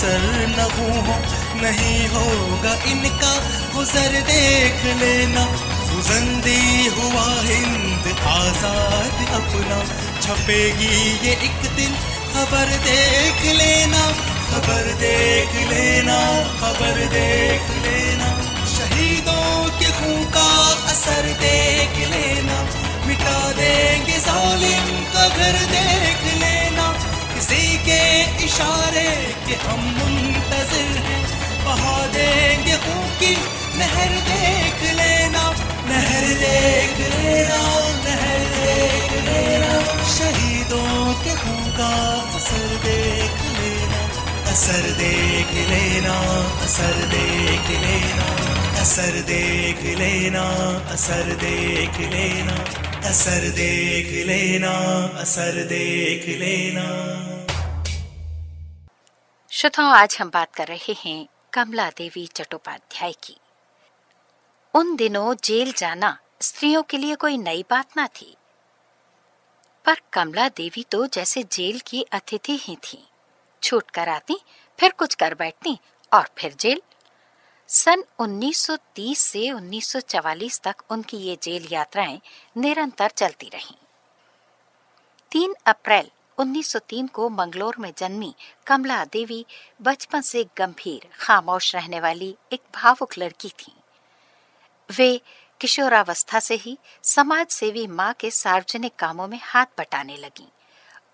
ये 0.03 0.19
खुद 0.19 0.23
सर 0.23 0.47
नगू 0.47 1.01
हो, 1.01 1.15
नहीं 1.61 2.07
होगा 2.07 2.73
इनका 2.91 3.35
गुजर 3.75 4.21
देख 4.21 4.85
लेना। 4.85 5.45
गुजंदी 5.93 6.87
हुआ 6.87 7.25
हिंद 7.41 8.07
आज़ाद 8.27 9.33
अपना, 9.33 9.83
छपेगी 10.21 11.27
ये 11.27 11.31
एक 11.31 11.71
दिन 11.75 11.95
खबर 12.33 12.65
देख 12.65 13.55
लेना। 13.55 14.07
खबर 14.53 14.93
देख 14.93 15.71
लेना, 15.71 16.17
खबर 16.59 17.05
देख 17.05 17.69
लेना। 17.85 18.41
शहीदों 18.65 19.69
के 19.79 19.91
खून 19.91 20.23
का 20.23 20.49
असर 20.91 21.33
देख 21.33 22.09
लेना। 22.09 22.65
मिटा 23.07 23.51
देंगे 23.51 24.19
जालिम 24.19 25.05
का 25.13 25.27
घर 25.27 25.51
देख 25.51 26.32
किसी 27.53 27.77
के 27.77 28.45
इशारे 28.45 29.09
के 29.47 29.55
हम 29.63 29.81
मुंतजिर 29.97 30.95
हैं। 31.05 31.21
बहा 31.65 31.97
देंगे 32.07 32.77
खून 32.77 33.09
की 33.19 33.33
नहर 33.77 34.13
देख 34.29 34.79
लेना, 34.91 35.43
नहर 35.89 36.25
देख 36.41 36.97
लेना, 37.13 37.59
नहर 38.05 38.39
देख 38.55 39.11
लेना। 39.27 39.73
शहीदों 40.13 41.13
के 41.23 41.35
खून 41.35 41.69
का 41.77 41.91
असर 42.37 42.65
देख 42.85 43.43
लेना, 43.57 44.01
असर 44.51 44.89
देख 45.01 45.53
लेना, 45.69 46.15
असर 46.63 46.97
देख 47.11 47.69
लेना। 47.83 48.31
असर 48.81 49.19
देख 49.27 49.83
लेना, 49.99 50.45
असर 50.93 51.35
देख 51.43 51.99
लेना। 52.13 52.57
असर 53.09 53.47
देख 53.51 54.11
लेना, 54.27 54.73
असर 55.21 55.61
देख 55.69 56.27
लेना। 56.39 57.22
श्रोताओं 59.63 59.91
आज 59.91 60.17
हम 60.21 60.29
बात 60.29 60.55
कर 60.55 60.67
रहे 60.67 60.93
हैं 60.93 61.27
कमला 61.53 61.89
देवी 61.89 62.27
चट्टोपाध्याय 62.27 63.13
की। 63.23 63.37
उन 64.73 64.95
दिनों 64.95 65.35
जेल 65.43 65.71
जाना 65.71 66.19
स्त्रियों 66.41 66.83
के 66.83 66.97
लिए 66.97 67.15
कोई 67.15 67.37
नई 67.37 67.63
बात 67.69 67.97
ना 67.97 68.07
थी। 68.07 68.35
पर 69.85 69.95
कमला 70.13 70.49
देवी 70.49 70.85
तो 70.91 71.07
जैसे 71.07 71.43
जेल 71.43 71.79
की 71.79 72.01
अतिथि 72.01 72.57
ही 72.61 72.75
थी। 72.75 73.07
छूट 73.63 73.91
कर 73.91 74.09
आती, 74.09 74.37
फिर 74.79 74.91
कुछ 74.91 75.15
कर 75.15 75.33
बैठती 75.33 75.77
और 76.13 76.29
फिर 76.37 76.53
जेल। 76.53 76.81
सन 77.67 78.03
1930 78.19 79.19
से 79.19 79.51
1944 79.51 80.61
तक 80.63 80.75
उनकी 80.89 81.17
ये 81.17 81.37
जेल 81.43 81.67
यात्राएँ 81.71 82.21
निरंतर 82.57 83.09
चलती 83.09 83.49
रहीं। 83.53 83.77
3 85.31 85.55
अप्रैल 85.65 86.09
1903 86.39 87.07
को 87.07 87.29
मंगलोर 87.29 87.75
में 87.79 87.93
जन्मी 87.97 88.35
कमला 88.67 89.05
देवी 89.05 89.45
बचपन 89.81 90.21
से 90.21 90.43
गंभीर, 90.57 91.09
खामोश 91.19 91.75
रहने 91.75 91.99
वाली 91.99 92.37
एक 92.53 92.61
भावुक 92.75 93.17
लड़की 93.17 93.49
थी। 93.49 93.73
वे 94.91 95.21
किशोरावस्था 95.61 96.39
से 96.39 96.55
ही 96.55 96.77
समाज 97.03 97.47
सेवी 97.47 97.87
माँ 97.87 98.13
के 98.13 98.31
सार्वजनिक 98.31 98.95
कामों 98.95 99.27
में 99.27 99.39
हाथ 99.43 99.65
बटाने 99.77 100.17
लगी। 100.17 100.51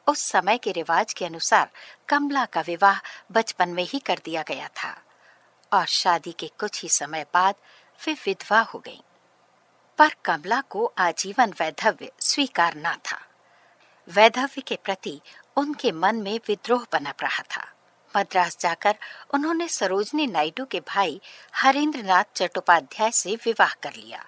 उस 0.07 0.19
समय 0.19 0.57
के 0.57 0.71
रिवाज 0.71 1.13
के 1.13 1.25
अनुसार 1.25 1.69
कमला 2.09 2.45
का 2.45 2.61
विवाह 2.61 2.99
बचपन 3.31 3.69
में 3.69 3.83
ही 3.83 3.99
कर 3.99 4.19
दिया 4.25 4.43
गया 4.47 4.67
था 4.67 5.03
और 5.73 5.85
शादी 5.85 6.31
के 6.31 6.51
कुछ 6.59 6.83
ही 6.83 6.89
समय 6.89 7.25
बाद 7.33 7.55
वे 8.07 8.13
विधवा 8.13 8.61
हो 8.61 8.79
गईं। 8.79 9.01
पर 9.97 10.09
कमला 10.25 10.61
को 10.61 10.93
आजीवन 10.97 11.53
वैधव्य 11.59 12.11
स्वीकार 12.19 12.73
न 12.77 12.95
था। 12.95 13.28
वैधव्य 14.09 14.61
के 14.61 14.75
प्रति 14.75 15.19
उनके 15.57 15.91
मन 15.91 16.15
में 16.15 16.39
विद्रोह 16.47 16.85
पनप 16.91 17.21
रहा 17.21 17.43
था। 17.55 17.65
मद्रास 18.15 18.57
जाकर 18.59 18.95
उन्होंने 19.33 19.67
सरोजनी 19.67 20.27
नायडू 20.27 20.65
के 20.65 20.79
भाई 20.79 21.21
हरेंद्र 21.55 22.03
नाथ 22.03 22.23
चट्टोपाध्याय 22.35 23.11
से 23.11 23.35
विवाह 23.35 23.73
कर 23.73 23.93
लिया 23.93 24.25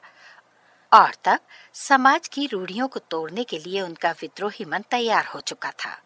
और 0.91 1.15
तब 1.24 1.39
समाज 1.74 2.28
की 2.28 2.46
रूढ़ियों 2.48 2.88
को 2.88 3.00
तोड़ने 3.00 3.44
के 3.44 3.60
लिए 3.60 3.82
उनका 3.82 4.12
विद्रोही 4.12 4.65
मन 4.65 4.84
तैयार 4.91 5.26
हो 5.26 5.39
चुका 5.39 5.72
था। 5.72 5.98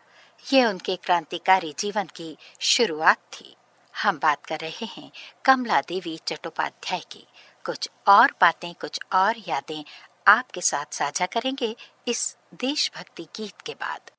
ये 0.53 0.65
उनके 0.65 0.95
क्रांतिकारी 0.95 1.73
जीवन 1.79 2.07
की 2.15 2.37
शुरुआत 2.61 3.17
थी। 3.33 3.55
हम 3.93 4.19
बात 4.19 4.45
कर 4.45 4.59
रहे 4.59 4.85
हैं 4.85 5.11
कमला 5.45 5.81
देवी 5.81 6.19
चट्टोपाध्याय 6.27 7.01
की। 7.11 7.27
कुछ 7.65 7.89
और 8.07 8.33
बातें, 8.41 8.73
कुछ 8.73 8.99
और 9.13 9.35
यादें 9.47 9.83
आपके 10.27 10.61
साथ 10.61 10.93
साझा 10.93 11.25
करेंगे 11.25 11.75
इस 12.07 12.35
देशभक्ति 12.61 13.23
गीत 13.23 13.61
के 13.65 13.73
बाद। 13.73 14.11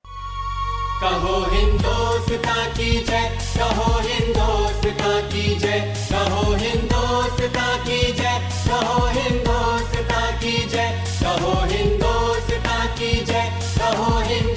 कहो 1.01 1.35
हिंदोस्ता 1.51 2.69
की 2.69 2.91
जय, 3.05 3.39
कहो 3.59 4.01
हिंदोस्ता 4.01 5.21
की 5.29 5.57
जय, 5.59 5.95
कहो 6.13 6.55
हिंदोस्ता 6.55 7.77
की 7.85 8.13
जय, 8.13 8.51
कहो 8.69 9.07
हिंदोस्ता 9.07 10.31
की 10.41 10.67
जय, 10.69 11.05
कहो 11.23 11.65
हिंदोस्ता 11.65 12.85
की 12.87 13.25
जय, 13.25 13.61
कहो 13.79 14.19
हिंदोस्ता 14.19 14.56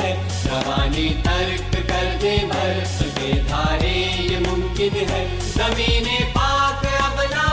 है। 0.00 0.12
रवानी 0.46 1.08
तर्क 1.26 1.74
कर 1.90 2.06
दे 2.22 2.36
भर 2.46 2.80
के 3.18 3.32
धारे, 3.44 3.94
ये 4.30 4.38
मुमकिन 4.40 4.94
है। 5.10 5.22
जमीने 5.50 6.18
पाक, 6.36 6.84
अब 7.02 7.20
ना 7.32 7.48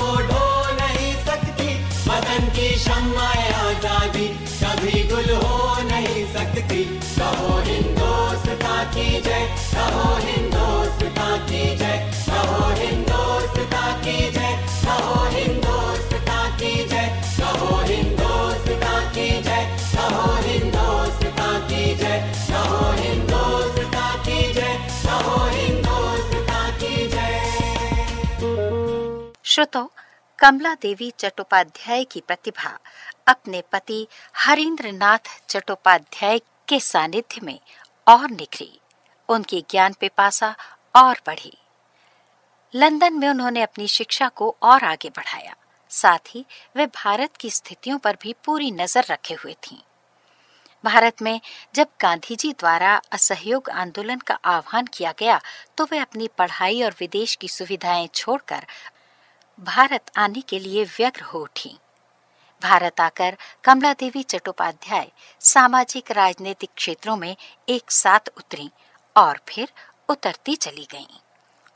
को 0.00 0.10
ढो 0.28 0.46
नहीं 0.74 1.12
सकती। 1.24 1.68
वतन 2.08 2.48
की 2.56 2.68
शम्माए 2.78 3.48
आज़ादी, 3.52 4.26
कभी 4.62 5.02
गुल 5.08 5.30
हो 5.34 5.82
नहीं 5.82 6.24
सकती। 6.34 6.84
कहो 7.18 7.58
हिंदोस्ता 7.60 8.84
की 8.94 9.08
जय, 9.20 9.48
कहो 9.74 10.08
हिंदोस्ता 10.26 11.36
की 11.46 11.64
जय, 11.76 12.10
कहो 12.28 12.68
हिंदोस्ता 12.74 13.84
की 14.04 14.18
जय, 14.30 14.58
कहो 14.84 15.24
हिंदोस्ता 15.28 16.38
की 16.56 16.88
जय, 16.88 17.22
कहो 17.40 17.78
हिंदोस्ता 17.78 18.09
श्रोतो 29.50 29.92
कमला 30.38 30.74
देवी 30.74 31.10
चट्टोपाध्याय 31.18 32.04
की 32.04 32.20
प्रतिभा 32.20 32.78
अपने 33.26 33.62
पति 33.72 34.06
हरींद्र 34.34 34.90
नाथ 34.92 35.18
चट्टोपाध्याय 35.48 36.38
के 36.68 36.78
सानिध्य 36.80 37.40
में 37.42 37.58
और 38.06 38.30
निखरी। 38.30 38.80
उनकी 39.28 39.60
ज्ञान 39.70 39.92
पिपासा 39.92 40.54
और 40.94 41.20
बढ़ी। 41.26 41.56
लंदन 42.74 43.14
में 43.14 43.28
उन्होंने 43.28 43.62
अपनी 43.62 43.88
शिक्षा 43.88 44.28
को 44.28 44.54
और 44.62 44.84
आगे 44.84 45.08
बढ़ाया। 45.08 45.54
साथ 45.90 46.34
ही 46.34 46.44
वे 46.76 46.86
भारत 46.86 47.36
की 47.36 47.50
स्थितियों 47.50 47.98
पर 47.98 48.16
भी 48.22 48.34
पूरी 48.44 48.70
नज़र 48.70 49.04
रखे 49.10 49.34
हुए 49.34 49.54
थीं। 49.62 49.78
भारत 50.84 51.22
में 51.22 51.40
जब 51.74 51.86
गांधी 52.00 52.36
जी 52.36 52.52
द्वारा 52.52 52.94
असहयोग 53.12 53.70
आंदोलन 53.70 54.18
का 54.18 54.38
आह्वान 54.44 54.86
किया 54.86 55.14
गया 55.18 55.40
तो 55.76 55.88
वे 55.90 55.98
अपनी 55.98 56.28
पढ़ाई 56.38 56.82
और 56.82 56.94
विदेश 57.00 57.34
की 57.34 57.48
सुविधाएँ 57.48 58.08
छोड़कर 58.14 58.66
भारत 59.60 60.10
आने 60.16 60.40
के 60.40 60.58
लिए 60.58 60.84
व्यग्र 60.84 61.22
हो 61.22 61.40
उठी 61.40 61.78
भारत 62.62 63.00
आकर 63.00 63.36
कमला 63.64 63.92
देवी 63.92 64.22
चट्टोपाध्याय 64.22 65.10
सामाजिक 65.40 66.10
राजनीतिक 66.10 66.70
क्षेत्रों 66.76 67.16
में 67.16 67.36
एक 67.68 67.90
साथ 67.90 68.30
उतरी 68.36 68.70
और 69.16 69.40
फिर 69.48 69.72
उतरती 70.08 70.56
चली 70.56 70.86
गईं। 70.90 71.20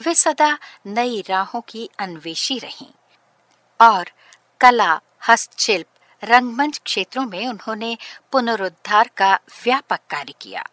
वे 0.01 0.15
सदा 0.15 0.59
नई 0.87 1.23
राहों 1.29 1.61
की 1.61 1.91
अन्वेषी 1.99 2.59
रहीं 2.59 2.93
और 3.81 4.11
कला, 4.61 5.01
हस्तशिल्प, 5.29 5.87
रंगमंच 6.25 6.81
क्षेत्रों 6.85 7.25
में 7.25 7.47
उन्होंने 7.49 7.97
पुनरुद्धार 8.33 9.11
का 9.17 9.35
व्यापक 9.35 10.01
कार्य 10.11 10.35
किया 10.41 10.67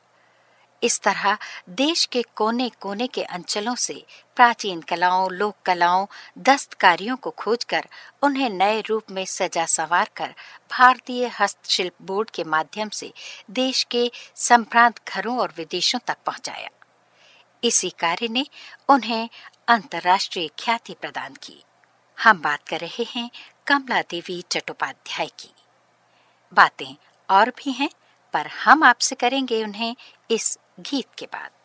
इस 0.84 1.00
तरह 1.02 1.38
देश 1.70 2.06
के 2.06 2.22
कोने 2.36 2.70
कोने 2.70 3.08
के 3.08 3.24
अंचलों 3.24 3.76
से 3.76 4.06
प्राचीन 4.36 4.82
कलाओं, 4.82 5.32
लोक 5.32 5.56
कलाओं, 5.65 6.06
दस्तकारियों 6.38 7.16
को 7.16 7.30
खोजकर 7.30 7.88
उन्हें 8.22 8.49
नए 8.49 8.82
रूप 8.82 9.12
में 9.12 9.26
सजा 9.26 9.66
संवार 9.66 10.10
कर 10.16 10.34
भारतीय 10.72 11.32
हस्तशिल्प 11.39 11.93
बोर्ड 12.01 12.30
के 12.30 12.43
माध्यम 12.43 12.89
से 12.89 13.14
देश 13.51 13.84
के 13.91 14.12
संप्रांत 14.36 14.99
घरों 15.08 15.38
और 15.39 15.53
विदेशों 15.58 15.99
तक 16.08 16.18
पहुँचाया। 16.26 16.70
इसी 17.64 17.89
कार्य 17.89 18.28
ने 18.28 18.45
उन्हें 18.89 19.30
अंतर्राष्ट्रीय 19.68 20.47
ख्याति 20.60 20.95
प्रदान 21.01 21.34
की। 21.34 21.64
हम 22.18 22.41
बात 22.41 22.68
कर 22.68 22.80
रहे 22.80 23.03
हैं 23.03 23.30
कमला 23.68 24.01
देवी 24.01 24.43
चट्टोपाध्याय 24.51 25.28
की। 25.28 25.53
बातें 26.53 26.95
और 27.30 27.49
भी 27.49 27.72
हैं, 27.72 27.89
पर 28.34 28.47
हम 28.47 28.84
आपसे 28.84 29.16
करेंगे 29.16 29.64
उन्हें 29.64 29.95
इस 30.32 30.58
गीत 30.80 31.07
के 31.17 31.26
बाद 31.26 31.61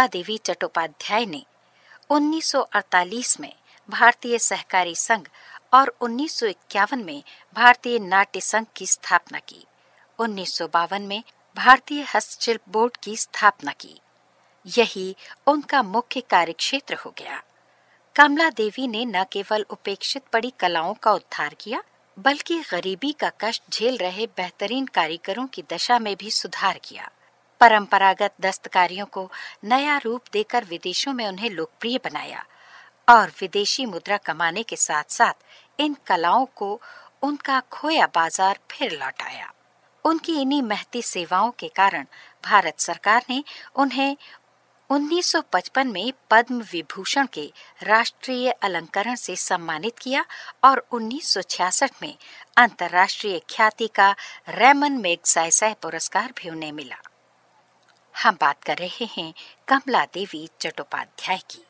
कमला 0.00 0.06
देवी 0.06 0.38
चट्टोपाध्याय 0.38 1.26
ने 1.26 1.44
1948 2.10 3.40
में 3.40 3.54
भारतीय 3.90 4.38
सहकारी 4.38 4.94
संघ 4.94 5.26
और 5.72 5.96
1951 6.00 7.04
में 7.04 7.22
भारतीय 7.54 7.98
नाट्य 7.98 8.40
संघ 8.40 8.66
की 8.76 8.86
स्थापना 8.86 9.38
की। 9.38 9.64
उन्नीस 10.18 10.62
में 10.92 11.22
भारतीय 11.56 12.06
हस्तशिल्प 12.14 12.60
बोर्ड 12.68 12.96
की 12.96 13.16
स्थापना 13.16 13.72
की। 13.72 14.00
यही 14.66 15.16
उनका 15.46 15.82
मुख्य 15.82 16.20
कार्यक्षेत्र 16.20 16.94
हो 16.94 17.14
गया। 17.18 17.42
कमला 18.16 18.50
देवी 18.50 18.86
ने 18.88 19.04
न 19.04 19.24
केवल 19.24 19.66
उपेक्षित 19.70 20.22
पड़ी 20.32 20.52
कलाओं 20.60 20.94
का 20.94 21.12
उद्धार 21.12 21.54
किया, 21.54 21.82
बल्कि 22.18 22.58
गरीबी 22.58 23.12
का 23.12 23.30
कष्ट 23.40 23.62
झेल 23.72 23.96
रहे 23.96 24.26
बेहतरीन 24.26 24.86
कारीगरों 24.86 25.46
की 25.46 25.64
दशा 25.70 25.98
में 25.98 26.16
भी 26.16 26.30
सुधार 26.30 26.78
किया। 26.78 27.10
परंपरागत 27.60 28.34
दस्तकारियों 28.40 29.06
को 29.06 29.30
नया 29.64 29.96
रूप 29.98 30.22
देकर 30.32 30.64
विदेशों 30.64 31.12
में 31.12 31.26
उन्हें 31.28 31.50
लोकप्रिय 31.50 31.98
बनाया 32.04 32.44
और 33.08 33.32
विदेशी 33.40 33.86
मुद्रा 33.86 34.16
कमाने 34.16 34.62
के 34.62 34.76
साथ 34.76 35.10
साथ 35.10 35.80
इन 35.80 35.96
कलाओं 36.06 36.46
को 36.56 36.80
उनका 37.22 37.60
खोया 37.72 38.06
बाज़ार 38.06 38.58
फिर 38.70 38.92
लौटाया। 38.92 39.52
उनकी 40.04 40.40
इन्हीं 40.40 40.62
महती 40.62 41.02
सेवाओं 41.02 41.50
के 41.50 41.68
कारण 41.68 42.04
भारत 42.44 42.80
सरकार 42.80 43.24
ने 43.30 43.42
उन्हें 43.76 44.16
1955 44.90 45.84
में 45.86 46.12
पद्म 46.30 46.60
विभूषण 46.62 47.26
के 47.26 47.46
राष्ट्रीय 47.82 48.50
अलंकरण 48.50 49.14
से 49.14 49.36
सम्मानित 49.36 49.98
किया 49.98 50.24
और 50.64 50.84
1966 50.92 52.02
में 52.02 52.14
अंतर्राष्ट्रीय 52.56 53.40
ख्याति 53.50 53.88
का 53.94 54.10
रेमन 54.48 54.98
मैगसाइसाय 55.02 55.74
पुरस्कार 55.82 56.32
भी 56.38 56.50
उन्हें 56.50 56.72
मिला। 56.72 57.02
हम 58.22 58.34
बात 58.40 58.64
कर 58.64 58.76
रहे 58.76 59.04
हैं 59.04 59.34
कमला 59.68 60.04
देवी 60.04 60.48
चट्टोपाध्याय 60.60 61.38
की। 61.50 61.64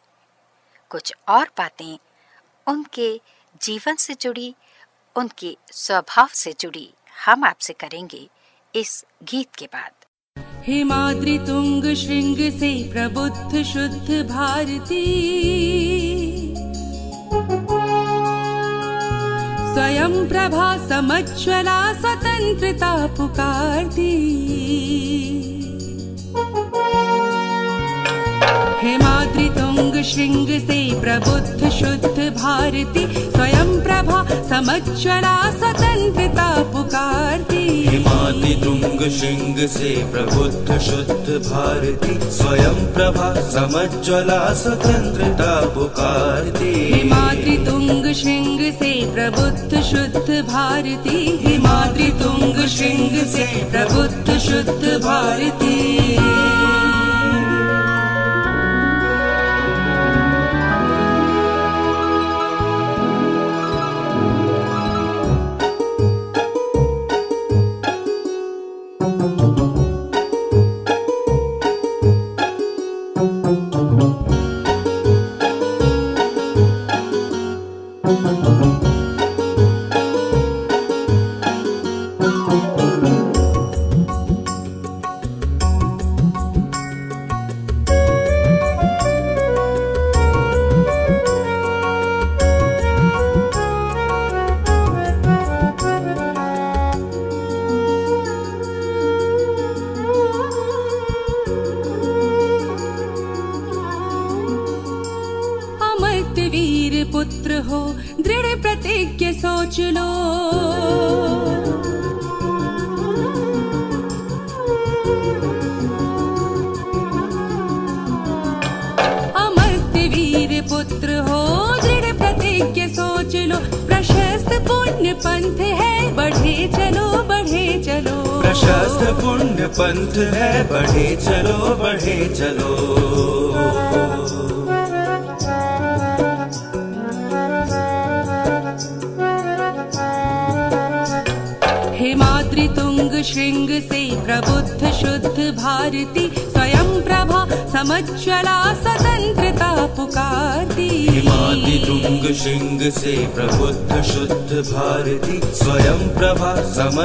कुछ 0.88 1.14
और 1.28 1.51
बातें 1.59 1.98
उनके 2.66 3.20
जीवन 3.62 3.96
से 3.96 4.14
जुड़ी, 4.20 4.55
उनके 5.16 5.57
स्वभाव 5.72 6.28
से 6.32 6.55
जुड़ी 6.61 6.90
हम 7.26 7.44
आपसे 7.44 7.72
करेंगे 7.72 8.28
इस 8.74 9.05
गीत 9.22 9.55
के 9.59 9.66
बाद। 9.66 9.90
हिमाद्रि 10.64 11.38
तुंग 11.38 11.94
श्रृंग 11.94 12.36
से 12.36 12.92
प्रबुद्ध 12.92 13.62
शुद्ध 13.62 14.28
भारती। 14.30 15.05
स्वयं 19.74 20.28
प्रभा 20.28 20.88
समज्वला 20.88 21.92
स्वतंत्रता 21.92 23.07
पुकारती। 23.07 24.20
हिमाद्रि 26.36 27.39
हेमाद्रितुङ्गशृङ्ग 28.84 30.48
से 30.68 30.80
प्रबुद्ध 31.00 31.70
शुद्ध 31.70 32.18
भारती 32.36 33.04
स्वयं 33.14 33.70
प्रभा 33.82 34.18
हिमाद्रितुङ्गृङ्गला 34.50 35.34
स्वतन्त्रता 35.50 36.48
पुकार 36.72 37.30
हिमा 37.90 38.20
प्रबुद्ध 40.12 40.78
शुद्ध 40.78 41.26
भारती 41.48 42.14
स्वयं 42.38 42.78
प्रभा 42.94 43.28
समज्ज्वला 43.50 44.40
स्वतन्त्रता 44.62 45.52
पुकारती। 45.74 46.72
हेमाद्रितुङ्ग 46.92 48.12
शृङ्ग 48.12 48.60
से 48.80 48.92
प्रबुद्ध 49.14 49.82
शुद्ध 49.90 50.40
भारती 50.52 51.18
हेमाद्रितुङ्ग 51.44 52.66
शृङ्ग 52.76 53.22
से 53.34 53.46
प्रबुद्ध 53.72 54.38
शुद्ध 54.38 54.82
भारती। 55.04 56.59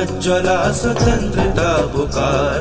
समज्वला 0.06 0.58
स्वतंत्रता 0.74 1.70
पुकारती 1.93 2.55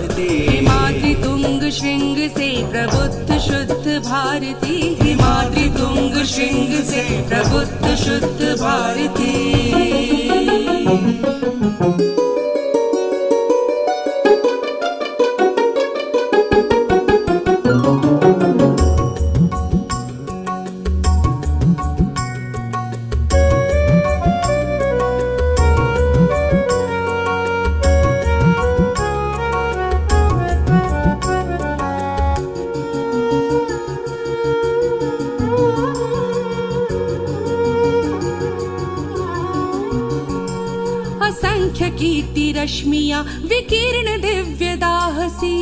कीर्ति 41.98 42.52
रश्मिया 42.56 43.20
विकीर्ण 43.44 44.20
दिव्य 44.20 44.76
दाहसी। 44.76 45.54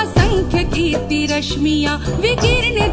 असंख्य 0.00 0.64
कीर्ति 0.74 1.26
रश्मिया 1.30 1.96
विकीर्ण 2.20 2.92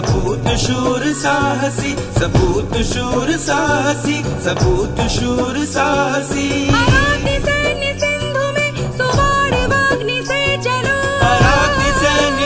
सबूत 0.00 0.46
शूर 0.56 1.02
साहसी 1.12 1.90
सबूत 2.18 2.74
शूर 2.90 3.30
साहसी 3.38 4.14
सबूत 4.44 5.00
शूर 5.14 5.58
साहसी। 5.72 6.46
सिंधु 7.98 8.46
में 8.56 8.70
सुवाड़ 8.96 9.54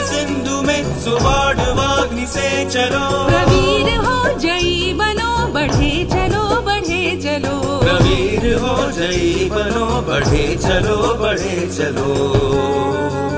सिंधु 0.09 0.63
में 0.63 1.01
सुवाड़ 1.01 2.27
से 2.35 2.49
चलो। 2.71 3.05
प्रवीर 3.29 3.95
हो 4.07 4.39
जाई 4.39 4.95
बनो 4.99 5.31
बढ़े 5.55 5.93
चलो 6.13 6.45
बढ़े 6.63 7.03
चलो। 7.23 7.55
प्रवीर 7.79 8.55
हो 8.55 8.75
जयी 8.99 9.49
बनो 9.51 9.87
बढ़े 10.09 10.45
चलो 10.57 10.99
बढ़े 11.23 11.57
चलो। 11.79 13.34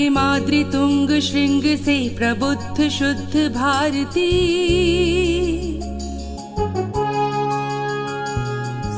हिमाद्रितुङ्ग 0.00 1.10
श्रृङ्ग 1.24 1.64
से 1.84 1.94
प्रबुद्ध 2.18 2.88
शुद्ध 2.90 3.40
भारती। 3.56 4.30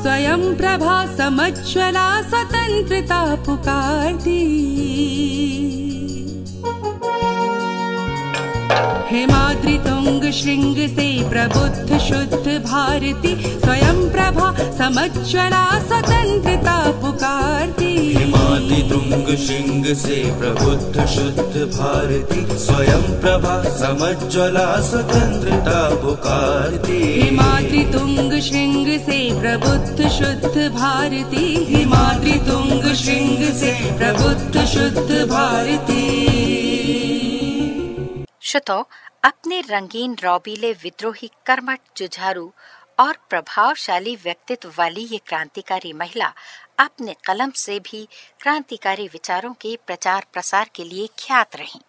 स्वयं 0.03 0.43
प्रभा 0.57 0.95
समज्ज्वला 1.17 2.05
स्वतन्त्रता 2.29 3.19
पुकारती 3.45 4.39
हेमाद्रितुङ्ग 9.11 10.31
शृङ्ग 10.39 10.79
से 10.95 11.09
प्रबुद्ध 11.29 11.99
शुद्ध 12.07 12.45
भारती 12.71 13.35
स्वयं 13.43 13.99
प्रभा 14.11 14.47
समज्ज्वला 14.79 15.65
स्वतन्त्रता 15.87 16.79
पुकार 17.01 17.63
तुंग 18.89 19.27
श्रृंग 19.37 19.85
से 19.95 20.17
प्रबुद्ध 20.39 21.05
शुद्ध 21.05 21.61
भारती। 21.73 22.57
स्वयं 22.57 23.03
प्रभा 23.21 23.55
समज्वला 23.77 24.65
स्वतंत्रता 24.81 25.79
पुकारती 25.95 26.99
हिमाद्रि 27.21 27.83
तुंग 27.93 28.39
श्रृंग 28.41 28.87
से 28.99 29.19
प्रबुद्ध 29.41 30.09
शुद्ध 30.09 30.71
भारती। 30.75 31.45
हिमाद्रि 31.65 32.39
तुंग 32.47 32.93
श्रृंग 32.95 33.53
से 33.53 33.73
प्रबुद्ध 33.97 34.65
शुद्ध 34.65 35.25
भारती। 35.29 36.03
श्रोतो 38.41 38.87
अपने 39.23 39.61
रंगीन 39.61 40.15
रौबीले 40.23 40.71
विद्रोही 40.71 41.31
कर्मठ 41.45 41.79
जुझारू 41.97 42.51
और 42.99 43.13
प्रभावशाली 43.29 44.15
व्यक्तित्व 44.15 44.71
वाली 44.79 45.07
ये 45.11 45.17
क्रांतिकारी 45.27 45.93
महिला 45.93 46.33
अपने 46.77 47.15
कलम 47.25 47.51
से 47.51 47.79
भी 47.79 48.07
क्रांतिकारी 48.41 49.07
विचारों 49.07 49.53
के 49.53 49.77
प्रचार 49.87 50.25
प्रसार 50.33 50.69
के 50.75 50.83
लिए 50.83 51.07
ख्यात 51.19 51.55
रहीं 51.55 51.81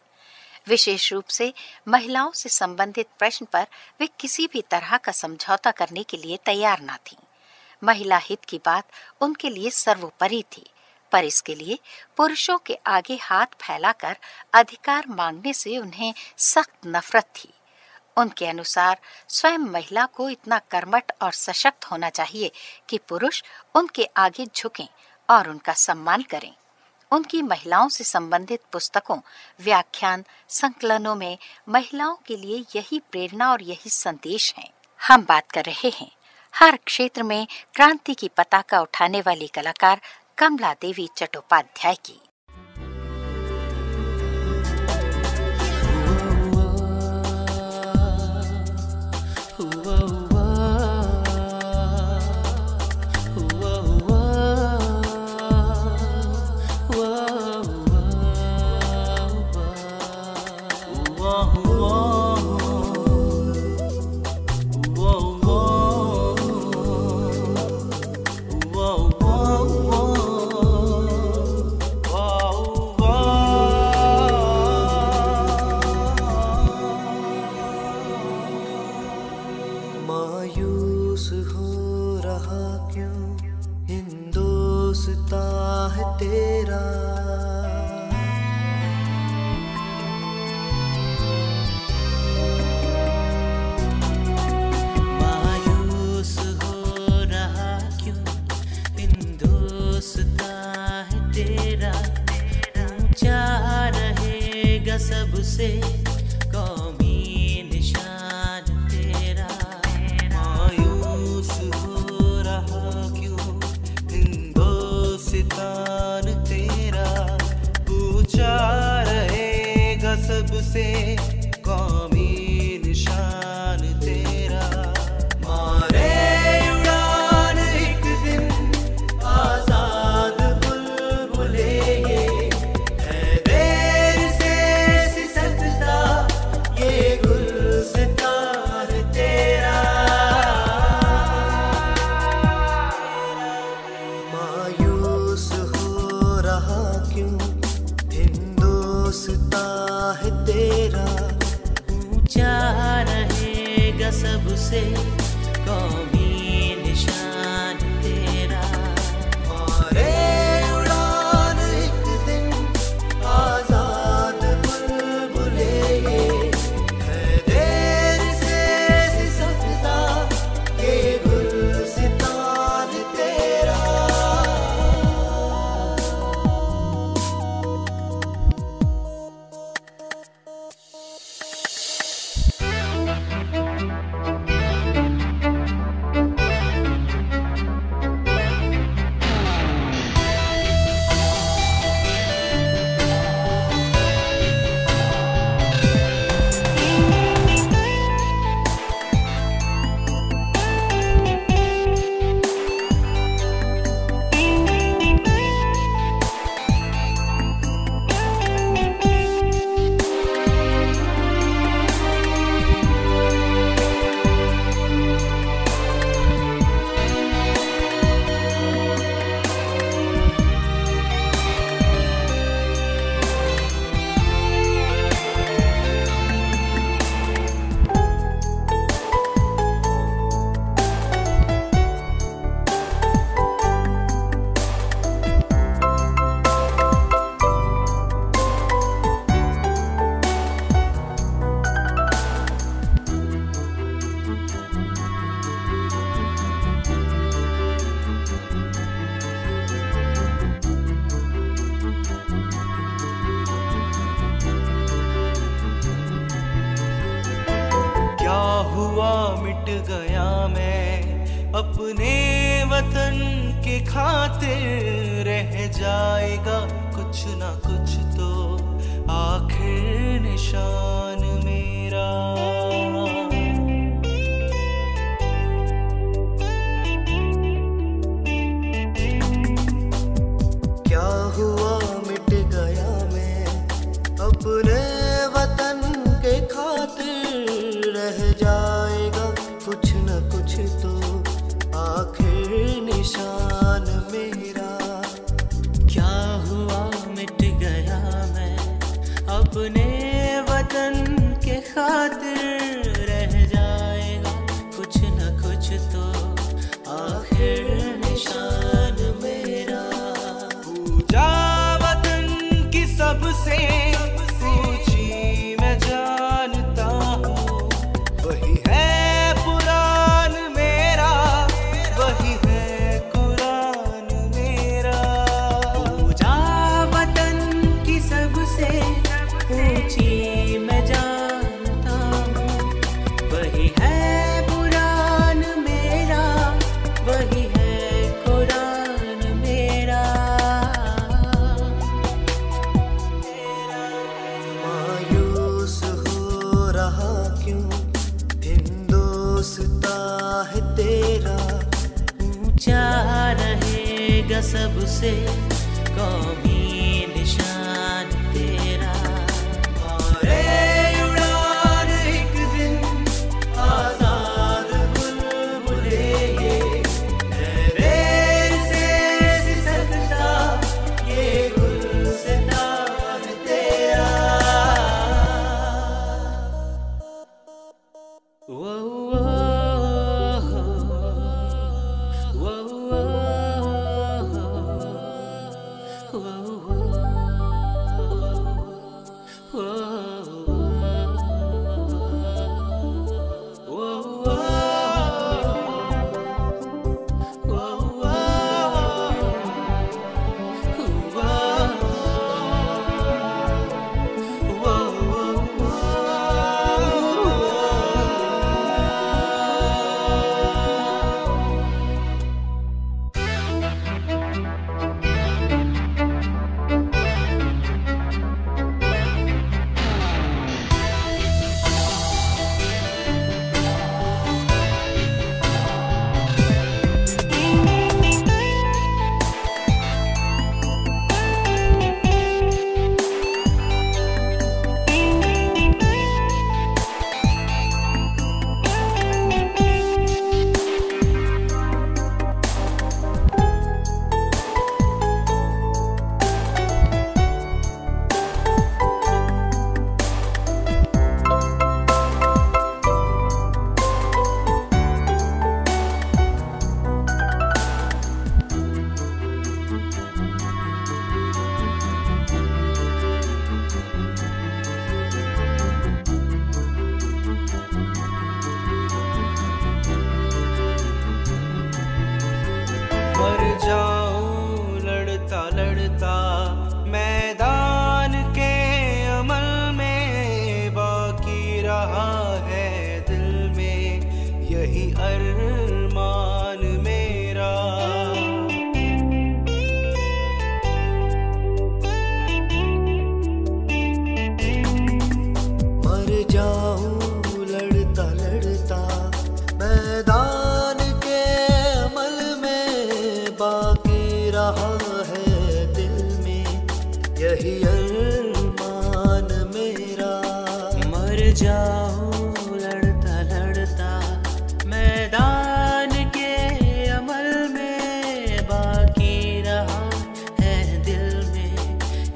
विशेष 0.69 1.13
रूप 1.13 1.25
से 1.29 1.53
महिलाओं 1.89 2.31
से 2.33 2.49
संबंधित 2.49 3.07
प्रश्न 3.19 3.47
पर 3.53 3.67
वे 4.01 4.09
किसी 4.21 4.47
भी 4.47 4.63
तरह 4.71 4.97
का 4.97 5.13
समझौता 5.13 5.71
करने 5.71 6.03
के 6.03 6.17
लिए 6.17 6.37
तैयार 6.37 6.83
न 6.83 6.97
थीं। 7.07 7.17
महिला 7.83 8.17
हित 8.19 8.45
की 8.45 8.59
बात 8.59 8.85
उनके 9.21 9.51
लिए 9.51 9.71
सर्वोपरि 9.71 10.45
थी, 10.57 10.65
पर 11.13 11.25
इसके 11.25 11.55
लिए 11.55 11.79
पुरुषों 12.17 12.59
के 12.59 12.79
आगे 12.87 13.19
हाथ 13.23 13.47
फैलाकर 13.47 14.17
अधिकार 14.53 15.09
मांगने 15.09 15.53
से 15.53 15.79
उन्हें 15.79 16.15
सख्त 16.39 16.87
नफरत 16.87 17.25
थी 17.37 17.54
उनके 18.17 18.47
अनुसार 18.47 19.01
स्वयं 19.29 19.59
महिला 19.59 20.07
को 20.07 20.29
इतना 20.31 20.59
कर्मठ 20.59 21.13
और 21.23 21.33
सशक्त 21.33 21.85
होना 21.85 22.11
चाहिए 22.11 22.51
कि 22.89 22.99
पुरुष 22.99 23.43
उनके 23.75 24.05
आगे 24.17 24.47
झुकें 24.47 24.89
और 25.31 25.49
उनका 25.49 25.73
सम्मान 25.73 26.23
करें। 26.23 26.55
उनकी 27.11 27.43
महिलाओं 27.43 27.89
से 27.89 28.05
संबंधित 28.05 28.61
पुस्तकों, 28.73 29.21
व्याख्यान, 29.61 30.25
संकलनों 30.49 31.15
में 31.15 31.39
महिलाओं 31.69 32.17
के 32.27 32.37
लिए 32.37 32.65
यही 32.77 32.99
प्रेरणा 32.99 33.53
और 33.53 33.63
यही 33.63 33.91
संदेश 33.91 34.55
है। 34.59 34.71
हम 35.09 35.23
बात 35.25 35.51
कर 35.51 35.65
रहे 35.65 35.89
हैं। 35.89 36.13
हर 36.57 36.77
क्षेत्र 36.77 37.23
में 37.23 37.47
क्रांति 37.75 38.15
की 38.15 38.29
पताका 38.29 38.81
उठाने 38.81 39.21
वाली 39.21 39.47
कलाकार 39.47 40.01
कमला 40.39 40.75
देवी 40.75 41.09
चट्टोपाध्याय 41.17 41.95
की। 41.95 42.21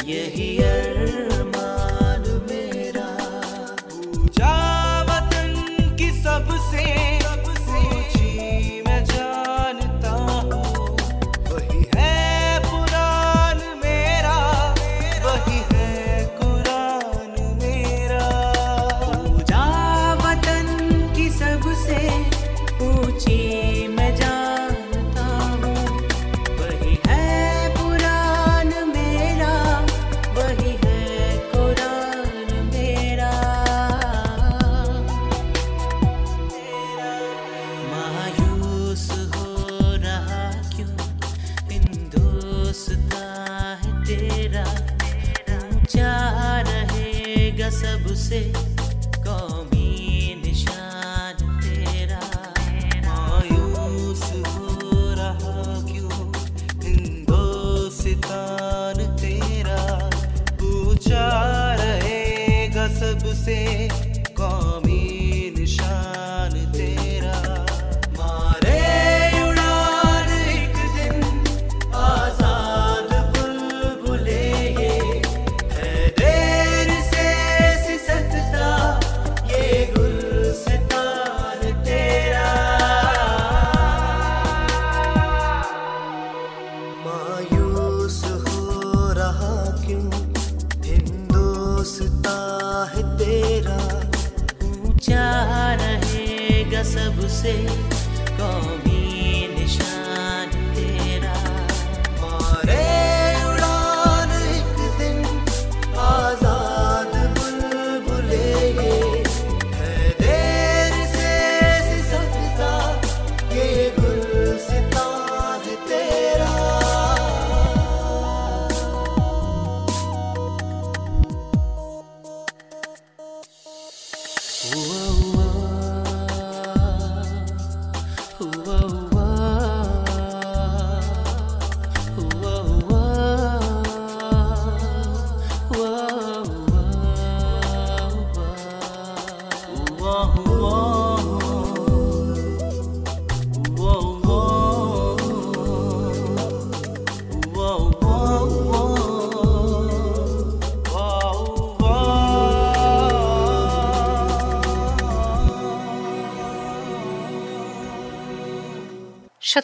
यही 0.09 0.57
अरमान 0.59 0.68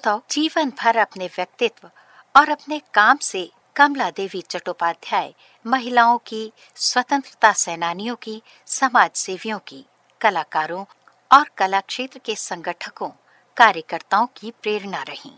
श्रोताओ 0.05 0.21
जीवन 0.31 0.71
भर 0.71 0.97
अपने 0.97 1.27
व्यक्तित्व 1.27 1.91
और 2.37 2.49
अपने 2.49 2.79
काम 2.95 3.17
से 3.17 3.51
कमला 3.77 4.11
देवी 4.11 4.41
चट्टोपाध्याय, 4.41 5.33
महिलाओं 5.67 6.19
की, 6.19 6.53
स्वतंत्रता 6.77 7.53
सेनानियों 7.53 8.17
की 8.17 8.43
समाज 8.67 9.11
सेवियों 9.15 9.59
की, 9.59 9.85
कलाकारों 10.21 10.85
और 11.31 11.49
कला 11.57 11.81
क्षेत्र 11.81 12.21
के 12.25 12.37
संगठकों, 12.37 13.09
कार्यकर्ताओं 13.57 14.27
की 14.37 14.51
प्रेरणा 14.63 15.03
रही 15.03 15.33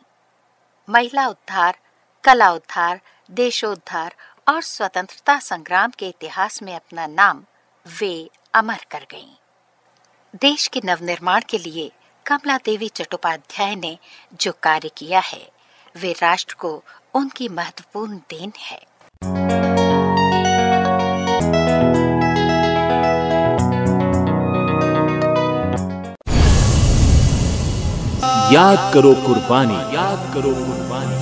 महिला 0.89 1.27
उद्धार, 1.29 1.79
कला 2.25 2.51
उद्धार 2.53 3.01
देशोद्धार 3.31 4.15
और 4.49 4.61
स्वतंत्रता 4.63 5.39
संग्राम 5.41 5.93
के 5.99 6.09
इतिहास 6.09 6.63
में 6.63 6.75
अपना 6.75 7.07
नाम 7.07 7.45
वे 7.87 8.31
अमर 8.55 8.85
कर 8.91 9.07
गईं। 9.11 9.35
देश 10.35 10.67
के 10.67 10.81
नवनिर्माण 10.85 11.43
के 11.49 11.59
लिए 11.59 11.91
कमला 12.29 12.57
देवी 12.57 12.89
चट्टोपाध्याय 12.89 13.75
ने 13.75 13.99
जो 14.41 14.53
कार्य 14.63 14.91
किया 14.97 15.21
है, 15.21 15.51
वे 15.97 16.13
राष्ट्र 16.13 16.57
को 16.59 16.83
उनकी 17.15 17.49
महत्वपूर्ण 17.49 18.17
देन 18.17 18.53
है। 18.59 18.81
याद 28.55 28.95
करो 28.95 29.15
कुर्बानी। 29.15 29.75
याद 29.75 30.35
करो 30.35 30.43
कुर्बानी। 30.43 31.17